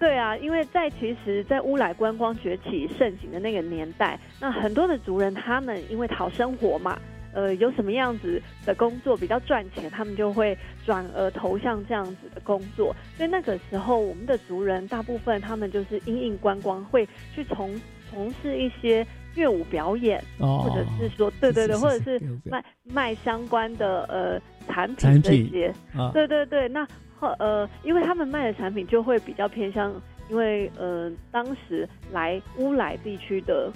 [0.00, 6.98] 对啊，因为在其实，在乌来观光崛起盛行的那个年代，那很多的族人他们因为讨生活嘛，
[7.34, 12.96] 呃有什么样子的工作比较赚钱，他们就会转而投向这样子的工作。
[13.16, 17.78] 所以那个时候，我们的族人大部分他们就是因应观光，会去从
[18.10, 25.74] 从事一些乐舞表演，哦或者是说，对对对，是是或者是是卖卖相关的呃产产品这些。
[25.94, 26.88] 啊对对对，那
[27.20, 29.92] 后呃，因为他们卖的产品就会比较偏向，
[30.28, 33.70] 因为呃，当时来乌来地区的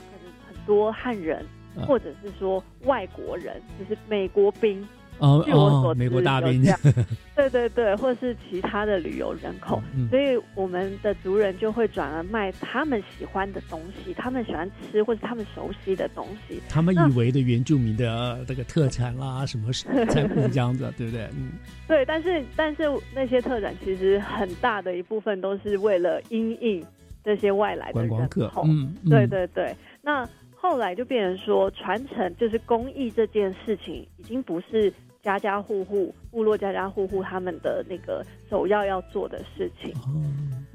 [0.48, 1.44] 很多汉人，
[1.76, 4.86] 啊或者是说外国人，就是美国兵。
[5.18, 6.62] 哦据我所知哦美国大兵
[7.36, 16.60] 对对对，或是其他的旅游人口，嗯所以我们的族人就会转而卖他们喜欢的东西，他们喜欢吃或者他们熟悉的东西。
[16.68, 21.28] 他们以为的原住民的呃这个特产啦，什么产物这样子，对不对？
[21.36, 21.52] 嗯，
[21.88, 22.82] 对，但是但是
[23.14, 26.84] 那些特产其实很大的一部分都是为了因应
[27.24, 28.62] 这些外来的光客口。
[28.66, 29.74] 嗯嗯对对对。
[30.02, 34.90] 那后来就变成说，传承就是公益这件事情，已经不是
[35.24, 39.92] 家家户户、部落家家户户他们的那个首要要做的事情。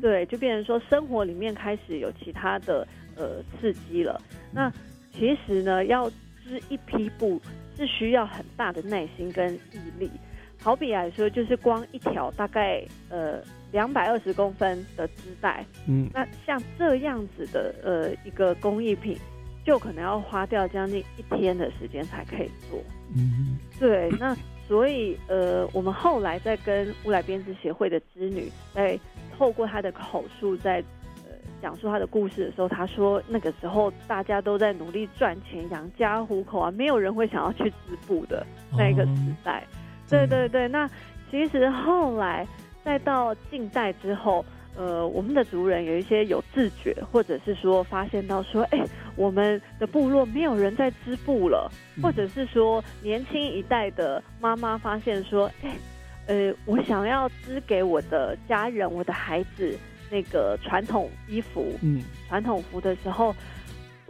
[0.01, 4.19] 对，就变成说生活里面开始有其他的呃刺激了。
[4.51, 4.71] 那
[5.13, 6.09] 其实呢，要
[6.43, 7.39] 织一批布
[7.77, 10.09] 是需要很大的耐心跟毅力。
[10.61, 13.41] 好比来说，就是光一条大概呃
[13.71, 19.17] 两百二十公分的织带，嗯那像这样子的呃一个工艺品，
[19.69, 22.79] 就可能要花掉将近一天的时间才可以做。
[23.15, 24.35] 嗯对，那
[24.67, 28.99] 所以呃，我们后来在跟乌来编织协会的织女，在
[29.37, 30.83] 透过她的口述，在
[31.17, 39.63] 呃讲述她的故事的时候，她说那个时候大家都在努力赚钱养家糊口啊，没有人会想要去织布的那个时代。
[40.09, 40.89] 对对对，那
[41.29, 42.43] 其实后来
[42.83, 44.43] 再到近代之后。
[44.75, 48.79] 呃，我们的族人有一些有自觉，或者是说发现到说，哎，
[49.15, 51.69] 我们的部落没有人在织布了，
[52.01, 55.71] 或者是说年轻一代的妈妈发现说，哎，
[56.27, 59.77] 呃，我想要织给我的家人、我的孩子
[60.09, 63.35] 那个传统衣服、嗯，传统服的时候，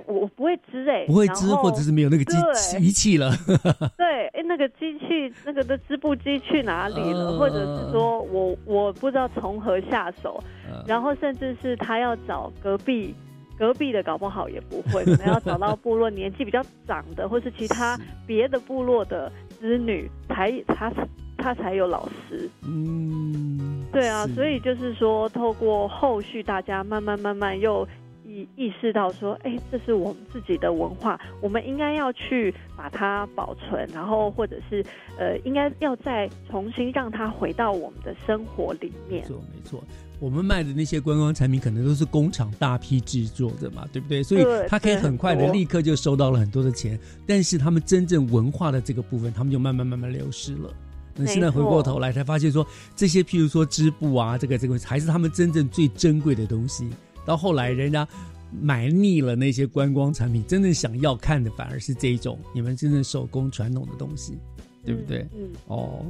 [0.10, 3.32] 我我不会织哎、不会织，或者是没有那个机对仪器了。
[3.96, 7.28] 对，哎，那个机器，那个的织布机去哪里了？
[7.30, 13.14] 呃或者是说我我不知道从何下手，呃然后甚至是他要找隔壁
[13.58, 20.92] 隔壁的，搞不好也不会，可能要找到部落年纪比较长的，或是其他 别的部落的织女，才他
[21.38, 22.50] 他才有老师。
[22.64, 27.88] 嗯，对啊，所以就是说，透过后续大家慢慢慢慢又
[28.30, 34.86] 意意识到说，哎，这是我们自己的文化，我们应该要去把它保存，然后或者是
[35.18, 39.28] 呃，应该要再重新让它回到我们的生活里面没。
[39.28, 39.84] 错没错，
[40.20, 44.22] 我们卖的那些观光产品可能都是工厂大批制作的嘛，对不对？
[44.22, 50.72] 所以对他可以很快的立刻就收到了很多的钱，但是他们真正文化的这个部分，他们就慢慢慢慢流失了。
[51.16, 52.66] 那现在回过头来才发现说，
[52.96, 56.90] 这些譬如说织布啊，这个这个才是他们真正最珍贵的东西。
[57.30, 58.08] 到后来人家
[58.52, 64.40] 买腻了那些观光产品，真正想要看的反而是这一种你们真正手工传统的东西，
[64.84, 65.28] 对不对？
[65.38, 66.04] 嗯，哦，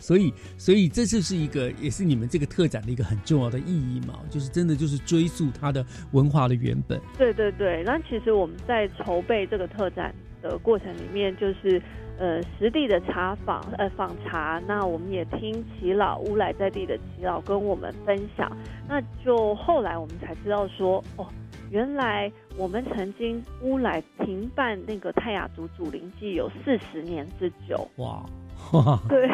[0.00, 7.00] 所以所以这就是一个，也是你们这个特展的一个很重要的意义嘛，就是真的就是追溯它的文化的原本。
[7.16, 10.12] 对对对，那其实我们在筹备这个特展
[10.42, 11.80] 的过程里面，就是
[12.18, 18.50] 呃实地的查访呃访查，那我们也听耆老乌来在地的耆老跟我们分享，
[18.88, 21.26] 那就后来我们才知道说哦。
[21.70, 28.22] 原来我们曾经乌来停办那个泰雅族祖灵祭有四十年之久，哇
[28.72, 29.26] 哇， 对，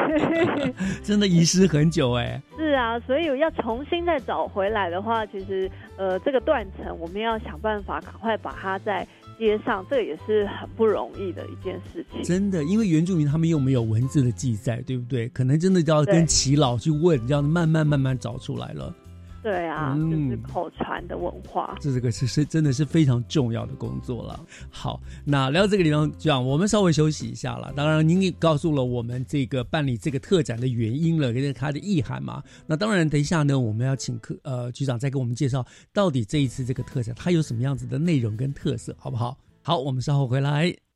[1.03, 2.41] 真的遗失很久哎。
[2.57, 9.07] 是啊，所以要重新再找回来的话，其实呃这个断层我们要想办法赶快把它再
[9.41, 12.23] 接上，这也是很不容易的一件事情。
[12.23, 15.29] 真的，因为原住民他们又没有文字的记载，对不对？
[15.31, 18.95] 可能真的就要跟对耆老去问，这样慢慢慢慢找出来了。
[19.43, 21.77] 对啊，嗯就是口传的文化。
[21.81, 24.39] 这这个是是真的是非常重要的工作了。
[24.71, 27.73] 好，那聊到这个地方，这样我们稍微休息一下了。
[27.75, 32.43] 当然，您也告诉了我们这个办理这个特展的原因了，跟它的意涵嘛。
[32.67, 39.37] 那当然，等一下呢，我们要请客呃局长再给我们介绍到底这一次这个特展它有什么样子的内容跟特色，好不好？
[39.63, 40.90] 好，我们稍后回来。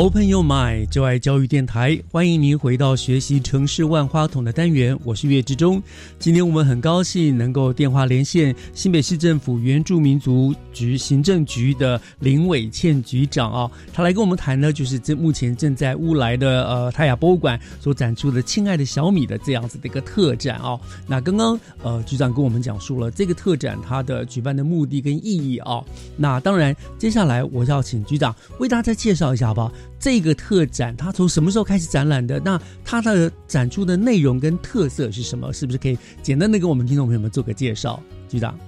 [0.00, 5.82] Open Your Mind，就爱教育电台，欢迎您回到学习城市万花筒的单元，我是岳志忠。
[6.18, 20.80] 今天我们很高兴能够电话连线新北市政府原住民族局行政局的林伟倩局长啊，他来跟我们谈呢，就是这目前正在乌来的呃泰雅博物馆所展出的“亲爱的小米”的这样子的一个特展啊。
[21.06, 25.84] 那刚刚呃局长跟我们讲述了这个特展它的举办的目的跟意义啊。
[26.16, 29.70] 那当然，接下来我要请局长为大家介绍一下吧。
[30.00, 32.40] 这个特展它从什么时候开始展览的？
[32.40, 35.52] 那它的展出的内容跟特色是什么？
[35.52, 38.02] 是不是可以简单的跟我们听众朋友们做个介绍？
[38.26, 38.58] 局长，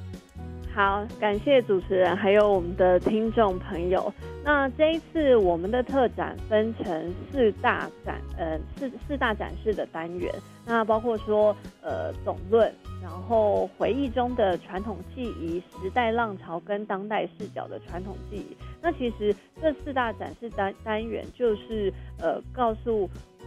[0.74, 4.12] 好，感谢主持人，还有我们的听众朋友。
[4.44, 10.34] 那这一次我们的特展分成四大展，呃，四四大展示的单元。
[10.66, 18.56] 那包括说，呃，总论，然后回忆中的传统记忆、时代浪潮跟当代视角的传统记忆。
[18.82, 23.08] 那其实这四大展示单单元就是呃告诉
[23.40, 23.46] 嗯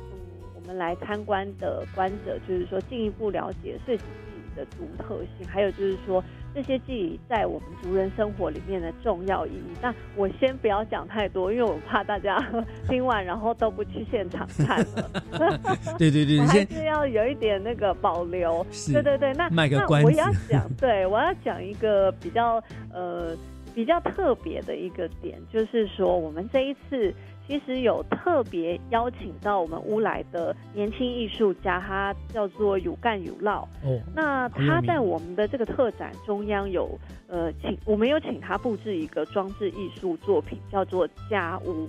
[0.55, 6.23] 我们来参观的观者，就是说进一步了解碎石记忆的独特性，还有就是说
[6.53, 9.75] 这些记忆在我们族人生活里面的重要意义。
[9.81, 12.41] 那我先不要讲太多，因为我怕大家
[12.87, 15.11] 听完然后都不去现场看了。
[15.99, 18.65] 对对对，我还是要有一点那个保留。
[18.93, 22.63] 对对对，那那我要讲，对我要讲一个比较
[22.93, 23.35] 呃。
[23.75, 27.13] 比较特别的一个点，就是说我们这一次
[27.45, 33.63] 其实有特别邀请到我们乌来的年轻艺术家，他叫做有干有烙。
[33.83, 36.97] 哦，那他在我们的这个特展中央有
[37.27, 41.87] 呃请，我们有请他布置一个装置艺术作品，叫做家屋。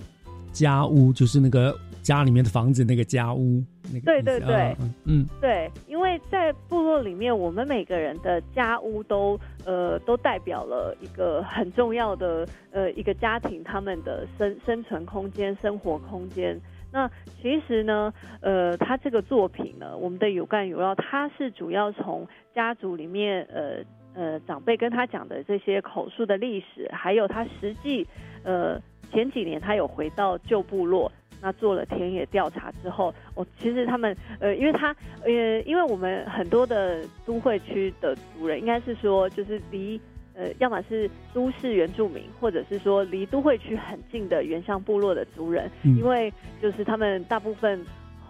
[0.51, 1.73] 家屋就是那个。
[2.07, 3.61] 家里面的房子，那个家屋，
[3.93, 16.57] 那个对对对，嗯，对，因为在部落里面，我们每个人的家屋都呃都代表了一个很重要的呃一个家庭他们的生生存空间、生活空间。
[16.93, 23.83] 那其实呢，呃，他这个作品呢，我们的有干有料，他是主要从家族里面呃
[24.13, 28.07] 呃长辈跟他讲的这些口述的历史，还有他实际
[28.43, 28.81] 呃
[29.11, 31.11] 前几年他有回到旧部落。
[31.39, 40.01] 那做了田野调查之后，我其实他们呃，因为他呃，因为我们很多的都会区的族人，应该是说就是离
[40.33, 47.85] 呃，要么是都市原住民，或者是说离都会区很近的原乡部落的族人，因为就是他们大部分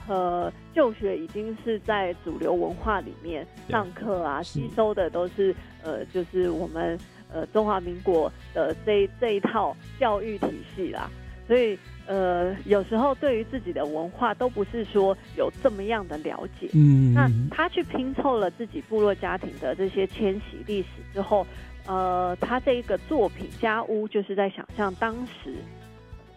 [0.07, 6.97] 呃就学已经是在主流文化里面上课啊，吸收的都是呃，就是我们
[7.31, 11.09] 呃中华民国的这这一套教育体系啦，
[11.47, 11.79] 所以。
[12.07, 16.69] 呃，有时候对于自己的文化都不是说有这么样的了解。
[16.73, 21.45] 嗯，那他去拼凑了自己部落家庭的这些迁徙历史之后，
[21.85, 25.55] 呃，他这一个作品家屋就是在想象当时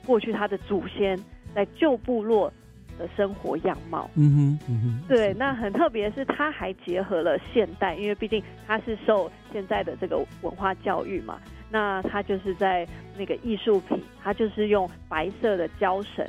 [0.04, 1.16] 过去他的祖先
[1.54, 2.52] 在旧部落
[2.98, 4.10] 的生活样貌。
[4.16, 11.38] 嗯哼，嗯哼，对，那很特别是他还结合了现代，因为毕竟他是受现在的这个文化教育嘛。
[11.72, 12.84] 那他就是在
[13.16, 16.26] 那个艺术品，它就是用白色的胶绳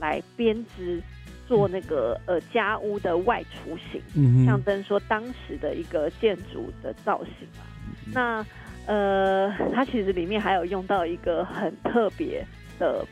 [0.00, 1.00] 来编织
[1.46, 7.64] 做那个呃家屋的外雏形，象征说当时的一个建筑的造型嘛。
[8.12, 8.46] 那
[8.86, 12.44] 呃，它其实里面还有用到一个很特别
[12.78, 13.06] 的，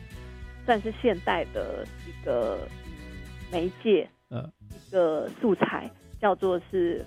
[0.66, 2.66] 算是现代的一个
[3.52, 5.88] 媒介，呃，一个素材
[6.20, 7.04] 叫做是。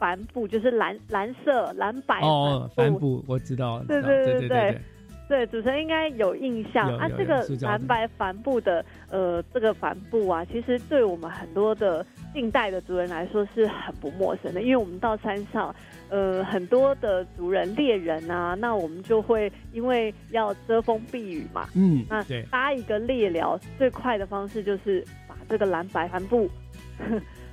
[0.00, 4.80] 帆布就是蓝蓝色蓝白哦，帆布我知道，对对对对对，
[5.28, 7.06] 对主持人应该有印象啊。
[7.18, 15.74] 这个蓝白帆布的呃，这个帆布啊，其实对我们很多的近代的族人来说是很不陌生的，因为我们到山上，
[16.08, 26.48] 呃，很多的族人猎人啊，那我们就会因为要遮风避雨嘛，嗯，那搭一个猎寮最快的方式就是把这个蓝白帆布。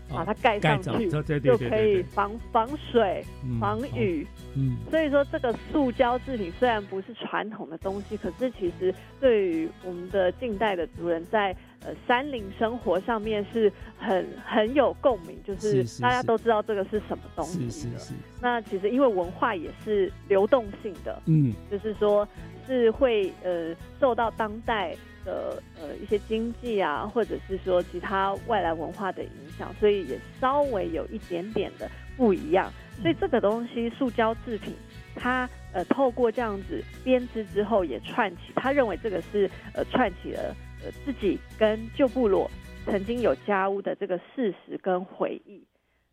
[0.10, 1.10] 把它盖上去，
[1.42, 3.24] 就可以防防水、
[3.60, 4.26] 防雨。
[4.56, 17.98] 嗯，所以说这个塑胶制品虽然不是传统的东西，可是其实对于我们的近代的族人，在呃山林生活上面是很很有共鸣，就是大家都知道这个是什么东西的。
[18.42, 22.28] 那其实因为文化也是流动性的，嗯，就是说
[22.66, 24.96] 是会呃受到当代。
[25.28, 32.72] 的呃一些经济啊，或者是说其他外来文化的影响，所以也稍微有一点点的不一样。
[33.02, 34.74] 所以这个东西，塑胶制品，
[35.16, 42.50] 它呃透过这样子编织之后，也串起，他认为这个是呃串起了呃自己跟旧部落
[42.86, 45.62] 曾经有家屋的这个事实跟回忆。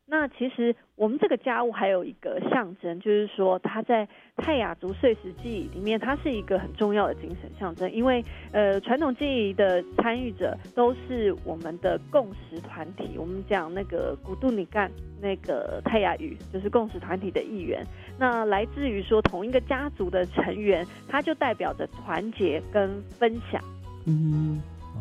[0.07, 7.91] 那其实我们这个家务还有一个象征，就是说它在泰雅族碎石记忆里面，它是一个很重要的精神象征。
[7.91, 13.17] 因为呃，传统记忆的参与者都是我们的共识团体。
[13.17, 14.91] 我们讲那个古杜尼干
[15.23, 17.83] 那个泰雅语，就是共识团体的一员。
[18.19, 23.61] 那来自于说同一个家族的成员，它就代表着团结跟分享。
[24.07, 24.61] 嗯，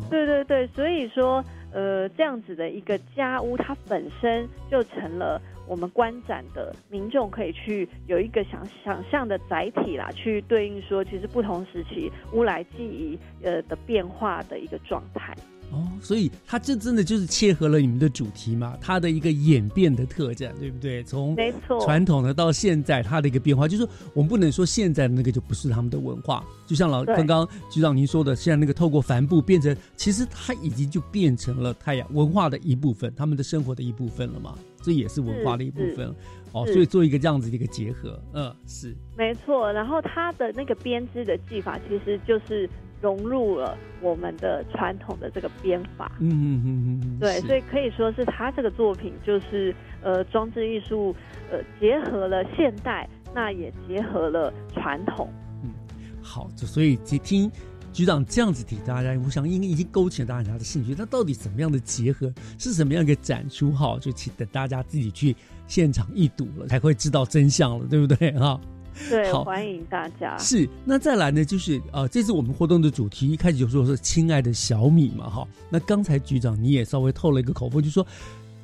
[0.10, 1.44] 对对对，所以说。
[1.74, 15.36] 呃，这样子的一个家屋，它本身就成了我们观展的民众可以去有一个想想象的载体啦，去对应说，其实不同时期乌来记忆呃的变化的一个状态。
[15.74, 18.78] 哦，所以它这真的就是切合了你们的主题嘛？
[18.80, 21.04] 它的一个演变的特征，对不对？
[21.04, 26.46] 从没错传统的到现在，它的一个变化，就是我们不能说现在的那个就不是他们的文化。
[26.68, 34.56] 就像老刚刚局长您说的，现在那个透过帆布变成，其实它已经就变成了太阳文化的一部分，他们的生活的一部分了嘛？
[34.84, 36.14] 这也是文化的一部分
[36.52, 36.68] 哦。
[36.68, 39.74] 所以做一个这样子的一个结合，嗯，是没错。
[39.74, 42.70] 然后它的那个编织的技法，其实就是。
[43.04, 51.14] 融入了我们的传统的这个编法，嗯嗯嗯嗯，对，所以可以说是他这个作品就是呃装置艺术，
[51.52, 55.30] 呃结合了现代，那也结合了传统。
[55.64, 55.74] 嗯，
[56.22, 57.52] 好，就所以听
[57.92, 60.96] 局长这样子提大家，我想应该已经勾起了大家的兴趣。
[60.98, 63.74] 那到底怎么样的结合，是什么样一个展出？
[63.74, 65.36] 哈，就请等大家自己去
[65.68, 68.32] 现场一睹了，才会知道真相了，对不对？
[68.32, 68.58] 哈。
[69.10, 70.38] 对，欢迎大家。
[70.38, 71.44] 是，那再来呢？
[71.44, 75.48] 就是呃，这次我们活动的主题一开始就说是“亲爱的小米”嘛，哈。
[75.70, 78.06] 那刚才局长你也稍微透了一个口风，就说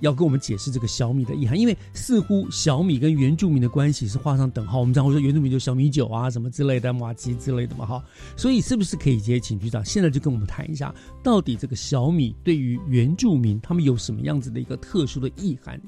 [0.02, 4.80] 要跟我们解释这个小米的意涵，因为似乎小米跟原住民的关系是画上等号。
[4.80, 8.04] 我们常会说原住民就小米酒啊什么之类的，马吉之类的嘛，哈。
[8.38, 15.82] 所以是不是可以直接请局长现在就跟我们谈一下，到底这个小米对于原住民他们有什么样子的一个特殊的意涵？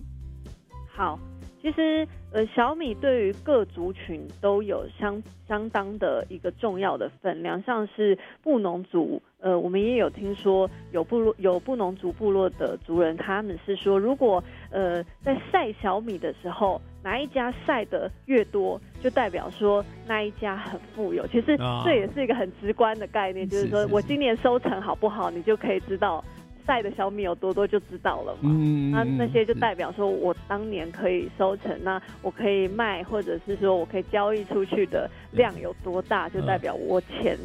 [0.94, 1.20] 好。
[1.62, 21.28] 其实，呃，小米对于各族群都有相相当的一个重要的分量，像是布农族，呃，我们也有听说有部落有布农族部落的族人，他们是说，如果呃在晒小米的时候，哪一家晒的越多，就代表说那一家很富有。
[21.28, 21.56] 其实
[21.86, 26.24] 这也是一个很直观的概念，就是说我今年收成好不好，你就可以知道。
[26.66, 37.38] 晒的小米有多多就知道了嘛，嗯那那些就代表说我当年可以收成，那我可以卖，或者是说我可以交易出去的量有多大，就代表我钱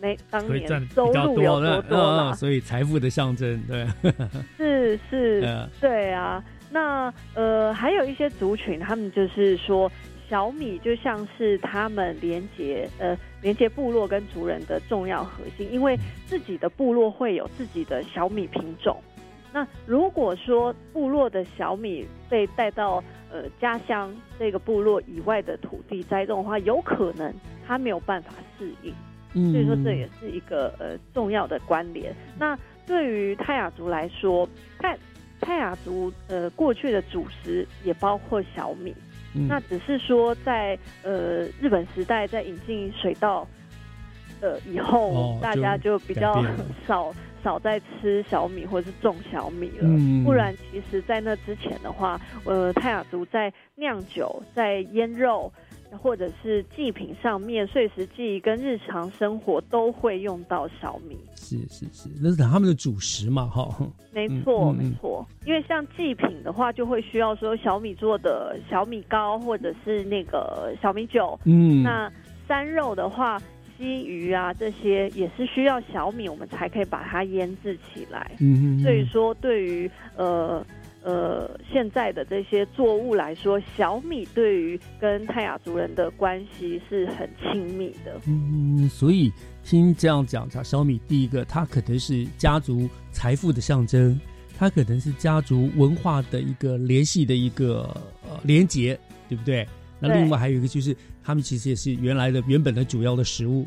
[0.00, 3.86] 那当年收入有多多嘛，所以财富的象征，对，
[4.56, 9.90] 是是，对啊，那呃还有一些族群，他们就是说。
[10.28, 19.00] 小米就像是他们连接呃连接部落跟族人的重要核心，因为自己的部落会有自己的小米品种。
[19.52, 23.02] 那如果说部落的小米被带到
[23.32, 27.32] 呃家乡这个部落以外的土地栽种的话，有可能
[27.66, 28.92] 它没有办法适应。
[29.52, 32.14] 所以说这也是一个呃重要的关联。
[32.38, 34.46] 那对于泰雅族来说，
[34.78, 34.98] 泰
[35.40, 38.94] 泰雅族呃过去的主食也包括小米。
[39.34, 43.46] 那只是说，在呃日本时代，在引进水稻
[44.40, 46.44] 呃以后，大家就比较
[46.86, 47.12] 少
[47.44, 49.88] 少在吃小米或者是种小米了。
[50.24, 55.52] 不然，其实，在那之前的话，呃，泰雅族在酿酒、在腌肉。
[55.96, 61.16] 或者是祭品上面，碎石祭跟日常生活都会用到小米。
[61.34, 63.68] 是是是，那是他们的主食嘛，哈。
[64.12, 71.38] 没错没错，因为像祭品的话，就会需要说小米做的小米糕，或者是那个小米酒。
[71.44, 71.82] 嗯。
[71.82, 72.10] 那
[72.46, 73.40] 山肉的话，
[73.76, 78.32] 西鱼啊这些也是需要小米，我们才可以把它腌制起来。
[78.40, 78.82] 嗯嗯。
[78.82, 80.64] 所以说，对于呃。
[81.02, 88.20] 呃，现在的这些作物来说，小米对于跟泰雅族人的关系是很亲密的。
[88.26, 89.32] 嗯，所以
[89.64, 94.20] 听这样讲，小米，第一个，它可能是家族财富的象征，
[94.58, 97.88] 它可能是家族文化的一个联系的一个
[98.28, 99.66] 呃连结，对不对？
[100.00, 100.94] 那另外还有一个就是，
[101.24, 103.64] 他们其实也是原来的原本的主要的食物。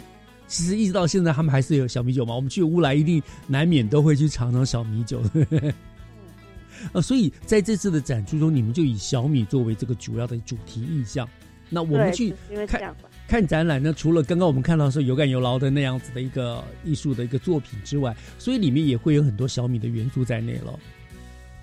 [0.48, 2.36] 其实一直到现在，他们还是有小米酒嘛。
[2.36, 5.22] 我们去乌来，一定难免都会去尝尝小米酒。
[6.94, 11.28] 呃，所以在这次的展出中，你们就以小米作为这个主要的主题意象。
[11.74, 12.34] 那我们去
[12.68, 12.94] 看
[13.28, 20.78] 看展览呢，除了刚刚我们看到是有感有劳的那样子的一个艺术的一个作品之外，所以里面也会有很多小米的元素在内了。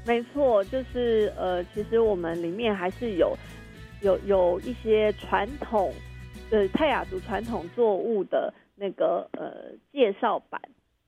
[0.06, 3.36] 没错，就是呃，其实我们里面还是有
[4.00, 5.92] 有有一些传统
[6.48, 10.58] 的泰雅族传统作物的那个呃介绍版。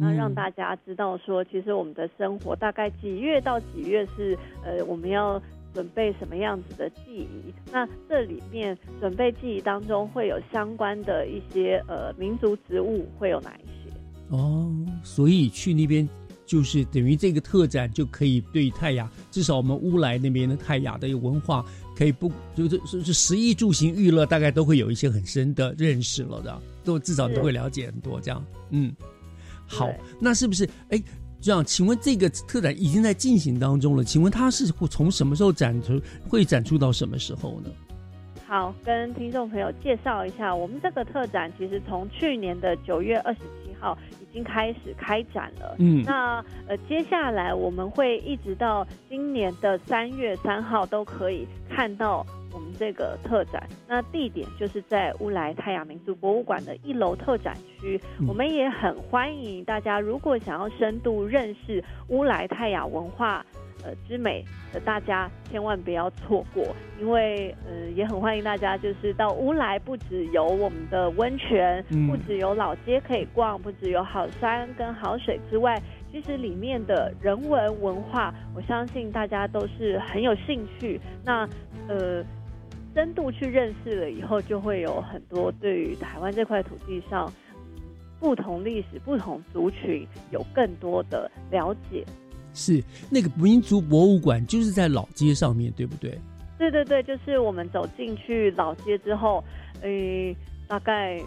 [0.00, 5.40] 那让大家知道说，其实我们的生活大概几月到几月是呃我们要
[5.74, 7.52] 准备什么样子的记忆。
[7.70, 13.94] 那这里面准备记忆当中会有相关的一些呃民族植物会有哪一些？
[14.30, 16.08] 哦，所以去那边
[16.46, 21.64] 就是等于这个特展就可以对泰雅，至少我们乌来那边的泰雅的文化，
[21.96, 28.44] 可以不就是是是食衣住行娱乐，大概都会有一些很深的认识了的，都至少都会了解很多这样。
[28.70, 28.92] 嗯，
[29.70, 29.88] 好，
[30.20, 31.02] 那是不是哎？
[31.42, 34.04] 这样，请问这个特展已经在进行当中了？
[34.04, 35.98] 请问它是从什么时候展出，
[36.28, 37.70] 会展出到什么时候呢？
[38.46, 45.76] 好，跟听众朋友介绍一下，我们这个特展其实从去年的九月二十七号已经开始开展了。
[45.78, 52.26] 嗯，那呃，接下来我们会一直到今年的三月三号都可以看到。
[52.52, 58.00] 我们这个特展，那地点就是在乌来泰雅民族博物馆的一楼特展区。
[58.26, 63.44] 我们也很欢迎大家，如果想要深度认识乌来泰雅文化
[63.84, 66.64] 呃之美的大家，千万不要错过。
[67.00, 75.80] 因为呃，也很欢迎大家，就是到乌来，不只有我们的温泉，不只有老街可以逛，不只有好山跟好水之外，
[76.12, 81.00] 其实里面的人文文化，我相信大家都是很有兴趣。
[81.24, 81.48] 那
[81.88, 82.24] 呃。
[82.94, 87.32] 深度去认识了以后，就会有很多对于台湾这块土地上
[88.18, 92.04] 不同历史、不同族群有更多的了解。
[92.52, 96.18] 是那个民族博物馆，就是在老街上面对不对？
[96.58, 99.42] 对对对，就是我们走进去老街之后，
[99.82, 100.36] 诶，
[100.66, 101.20] 大概。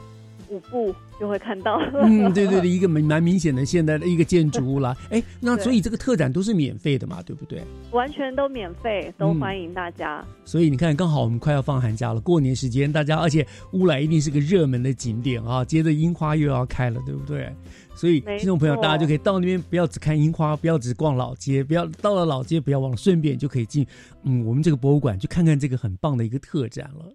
[0.50, 1.78] 五步就会看到。
[2.02, 4.96] 嗯，对对对，一个蛮蛮明显的现代的一个建筑物啦。
[5.10, 7.62] 哎，那所以这个特展都是免费的嘛，对不对？
[7.92, 10.26] 完全都免费，都欢迎大家。
[10.46, 17.54] 所以你看，刚好我们快要放寒假了，过年时间，大家而且乌来一定是个热门的景点啊，接着樱花又要开了，对不对？
[17.96, 23.86] 所以听众朋友，大家就可以到那边，不要只看樱花，不要只逛老街，不要到了老街不要忘了，顺便就可以进
[24.24, 27.14] 嗯我们这个博物馆去看看这个很棒的一个特展了。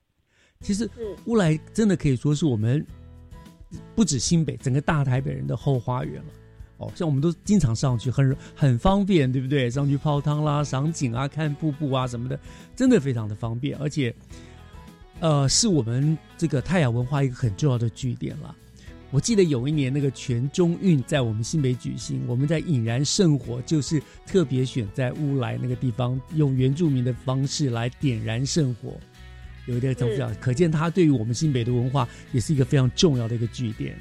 [0.60, 0.88] 其实
[1.26, 2.86] 乌来真的可以说是我们。
[3.94, 6.28] 不止新北，整个大台北人的后花园了。
[6.78, 9.68] 哦，像我们都经常上去，很很方便，对不对？
[9.68, 12.38] 上去泡汤啦、赏景啊、看瀑布啊什么的，
[12.76, 13.76] 真的非常的方便。
[13.78, 14.14] 而且，
[15.18, 18.54] 呃，是我们这个泰雅文化一个很重要的据点了。
[19.10, 29.00] 我记得有一年那个全中运在我们新北举行，我们在引燃圣火，就是特别选在乌来那个地方，用原住民的方式来点燃圣火。
[29.68, 33.94] 有一点重要，可见它对于我们新北的文化也是一个非常重要的一个据点。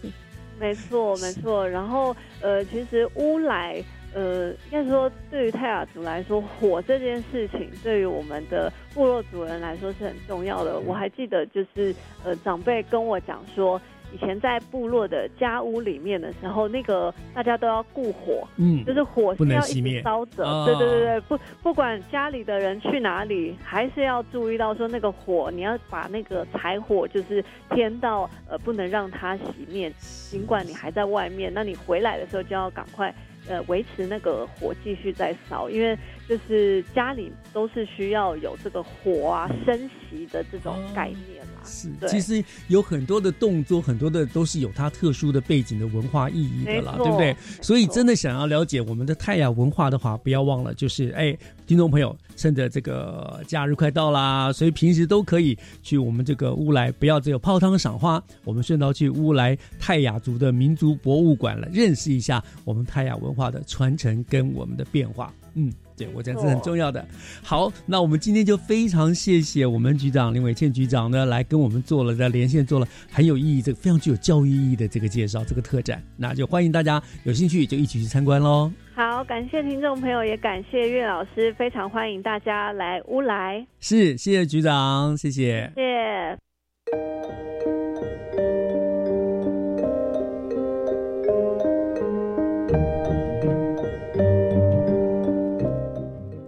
[0.60, 1.68] 没错，没错。
[1.68, 3.82] 然后，呃，其实乌来，
[4.14, 10.78] 呃，应该说对于泰雅族来说，火这件事情对于我们的部落族人来说是很重要的。
[10.80, 11.94] 我还记得，就是
[12.24, 13.80] 呃，长辈跟我讲说。
[14.16, 29.92] 以前在部落的家屋里面的时候，那个大家都要顾火，嗯，就是火是要一直烧着，对对对对，不不管家里的人去哪里，还是要注意到说那个火，你要把那个柴火就是添到呃，不能让它熄灭，
[30.30, 33.14] 尽管你还在外面，那你回来的时候就要赶快
[33.46, 35.94] 呃维持那个火继续在烧，因为。
[36.28, 41.45] 就是家里都是需要有这个火啊升息的这种概念嘛。
[41.66, 47.36] 是，其实有很多的动作，很多的都是有它特殊的背景的文化意义的啦，对不对？
[47.60, 51.36] 所以真的想要了解我们的泰雅文化的话，不要忘了，就是哎，
[51.66, 65.32] 听众朋友，趁着这个假日快到啦，所以平时都可以去我们这个乌来，不要只有泡汤赏花，我们顺道去乌来泰雅族的民族博物馆了，认识一下我们泰雅文化的传承跟我们的变化。
[65.54, 65.72] 嗯。
[65.96, 67.04] 对，我讲是很重要的。
[67.42, 76.02] 好，那我们今天就非常谢谢我们局长林伟倩局长呢，来跟我们做了在连线，做了很有意义、这个非常具有教育意义的这个介绍，这个特展。
[76.16, 78.70] 那就欢迎大家有兴趣就一起去参观喽。
[78.94, 83.66] 好，感谢听众朋友，也感谢岳老师，非常欢迎大家来乌来。
[83.80, 85.72] 是，谢谢局长，谢谢。
[85.74, 87.65] 谢。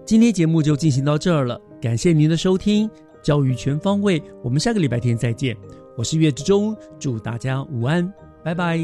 [0.08, 2.88] 今天节目就进行到这儿了，感谢您的收听，
[3.22, 5.54] 教育全方位，我们下个礼拜天再见。
[5.98, 8.10] 我是岳志忠，祝大家午安，
[8.42, 8.78] 拜拜。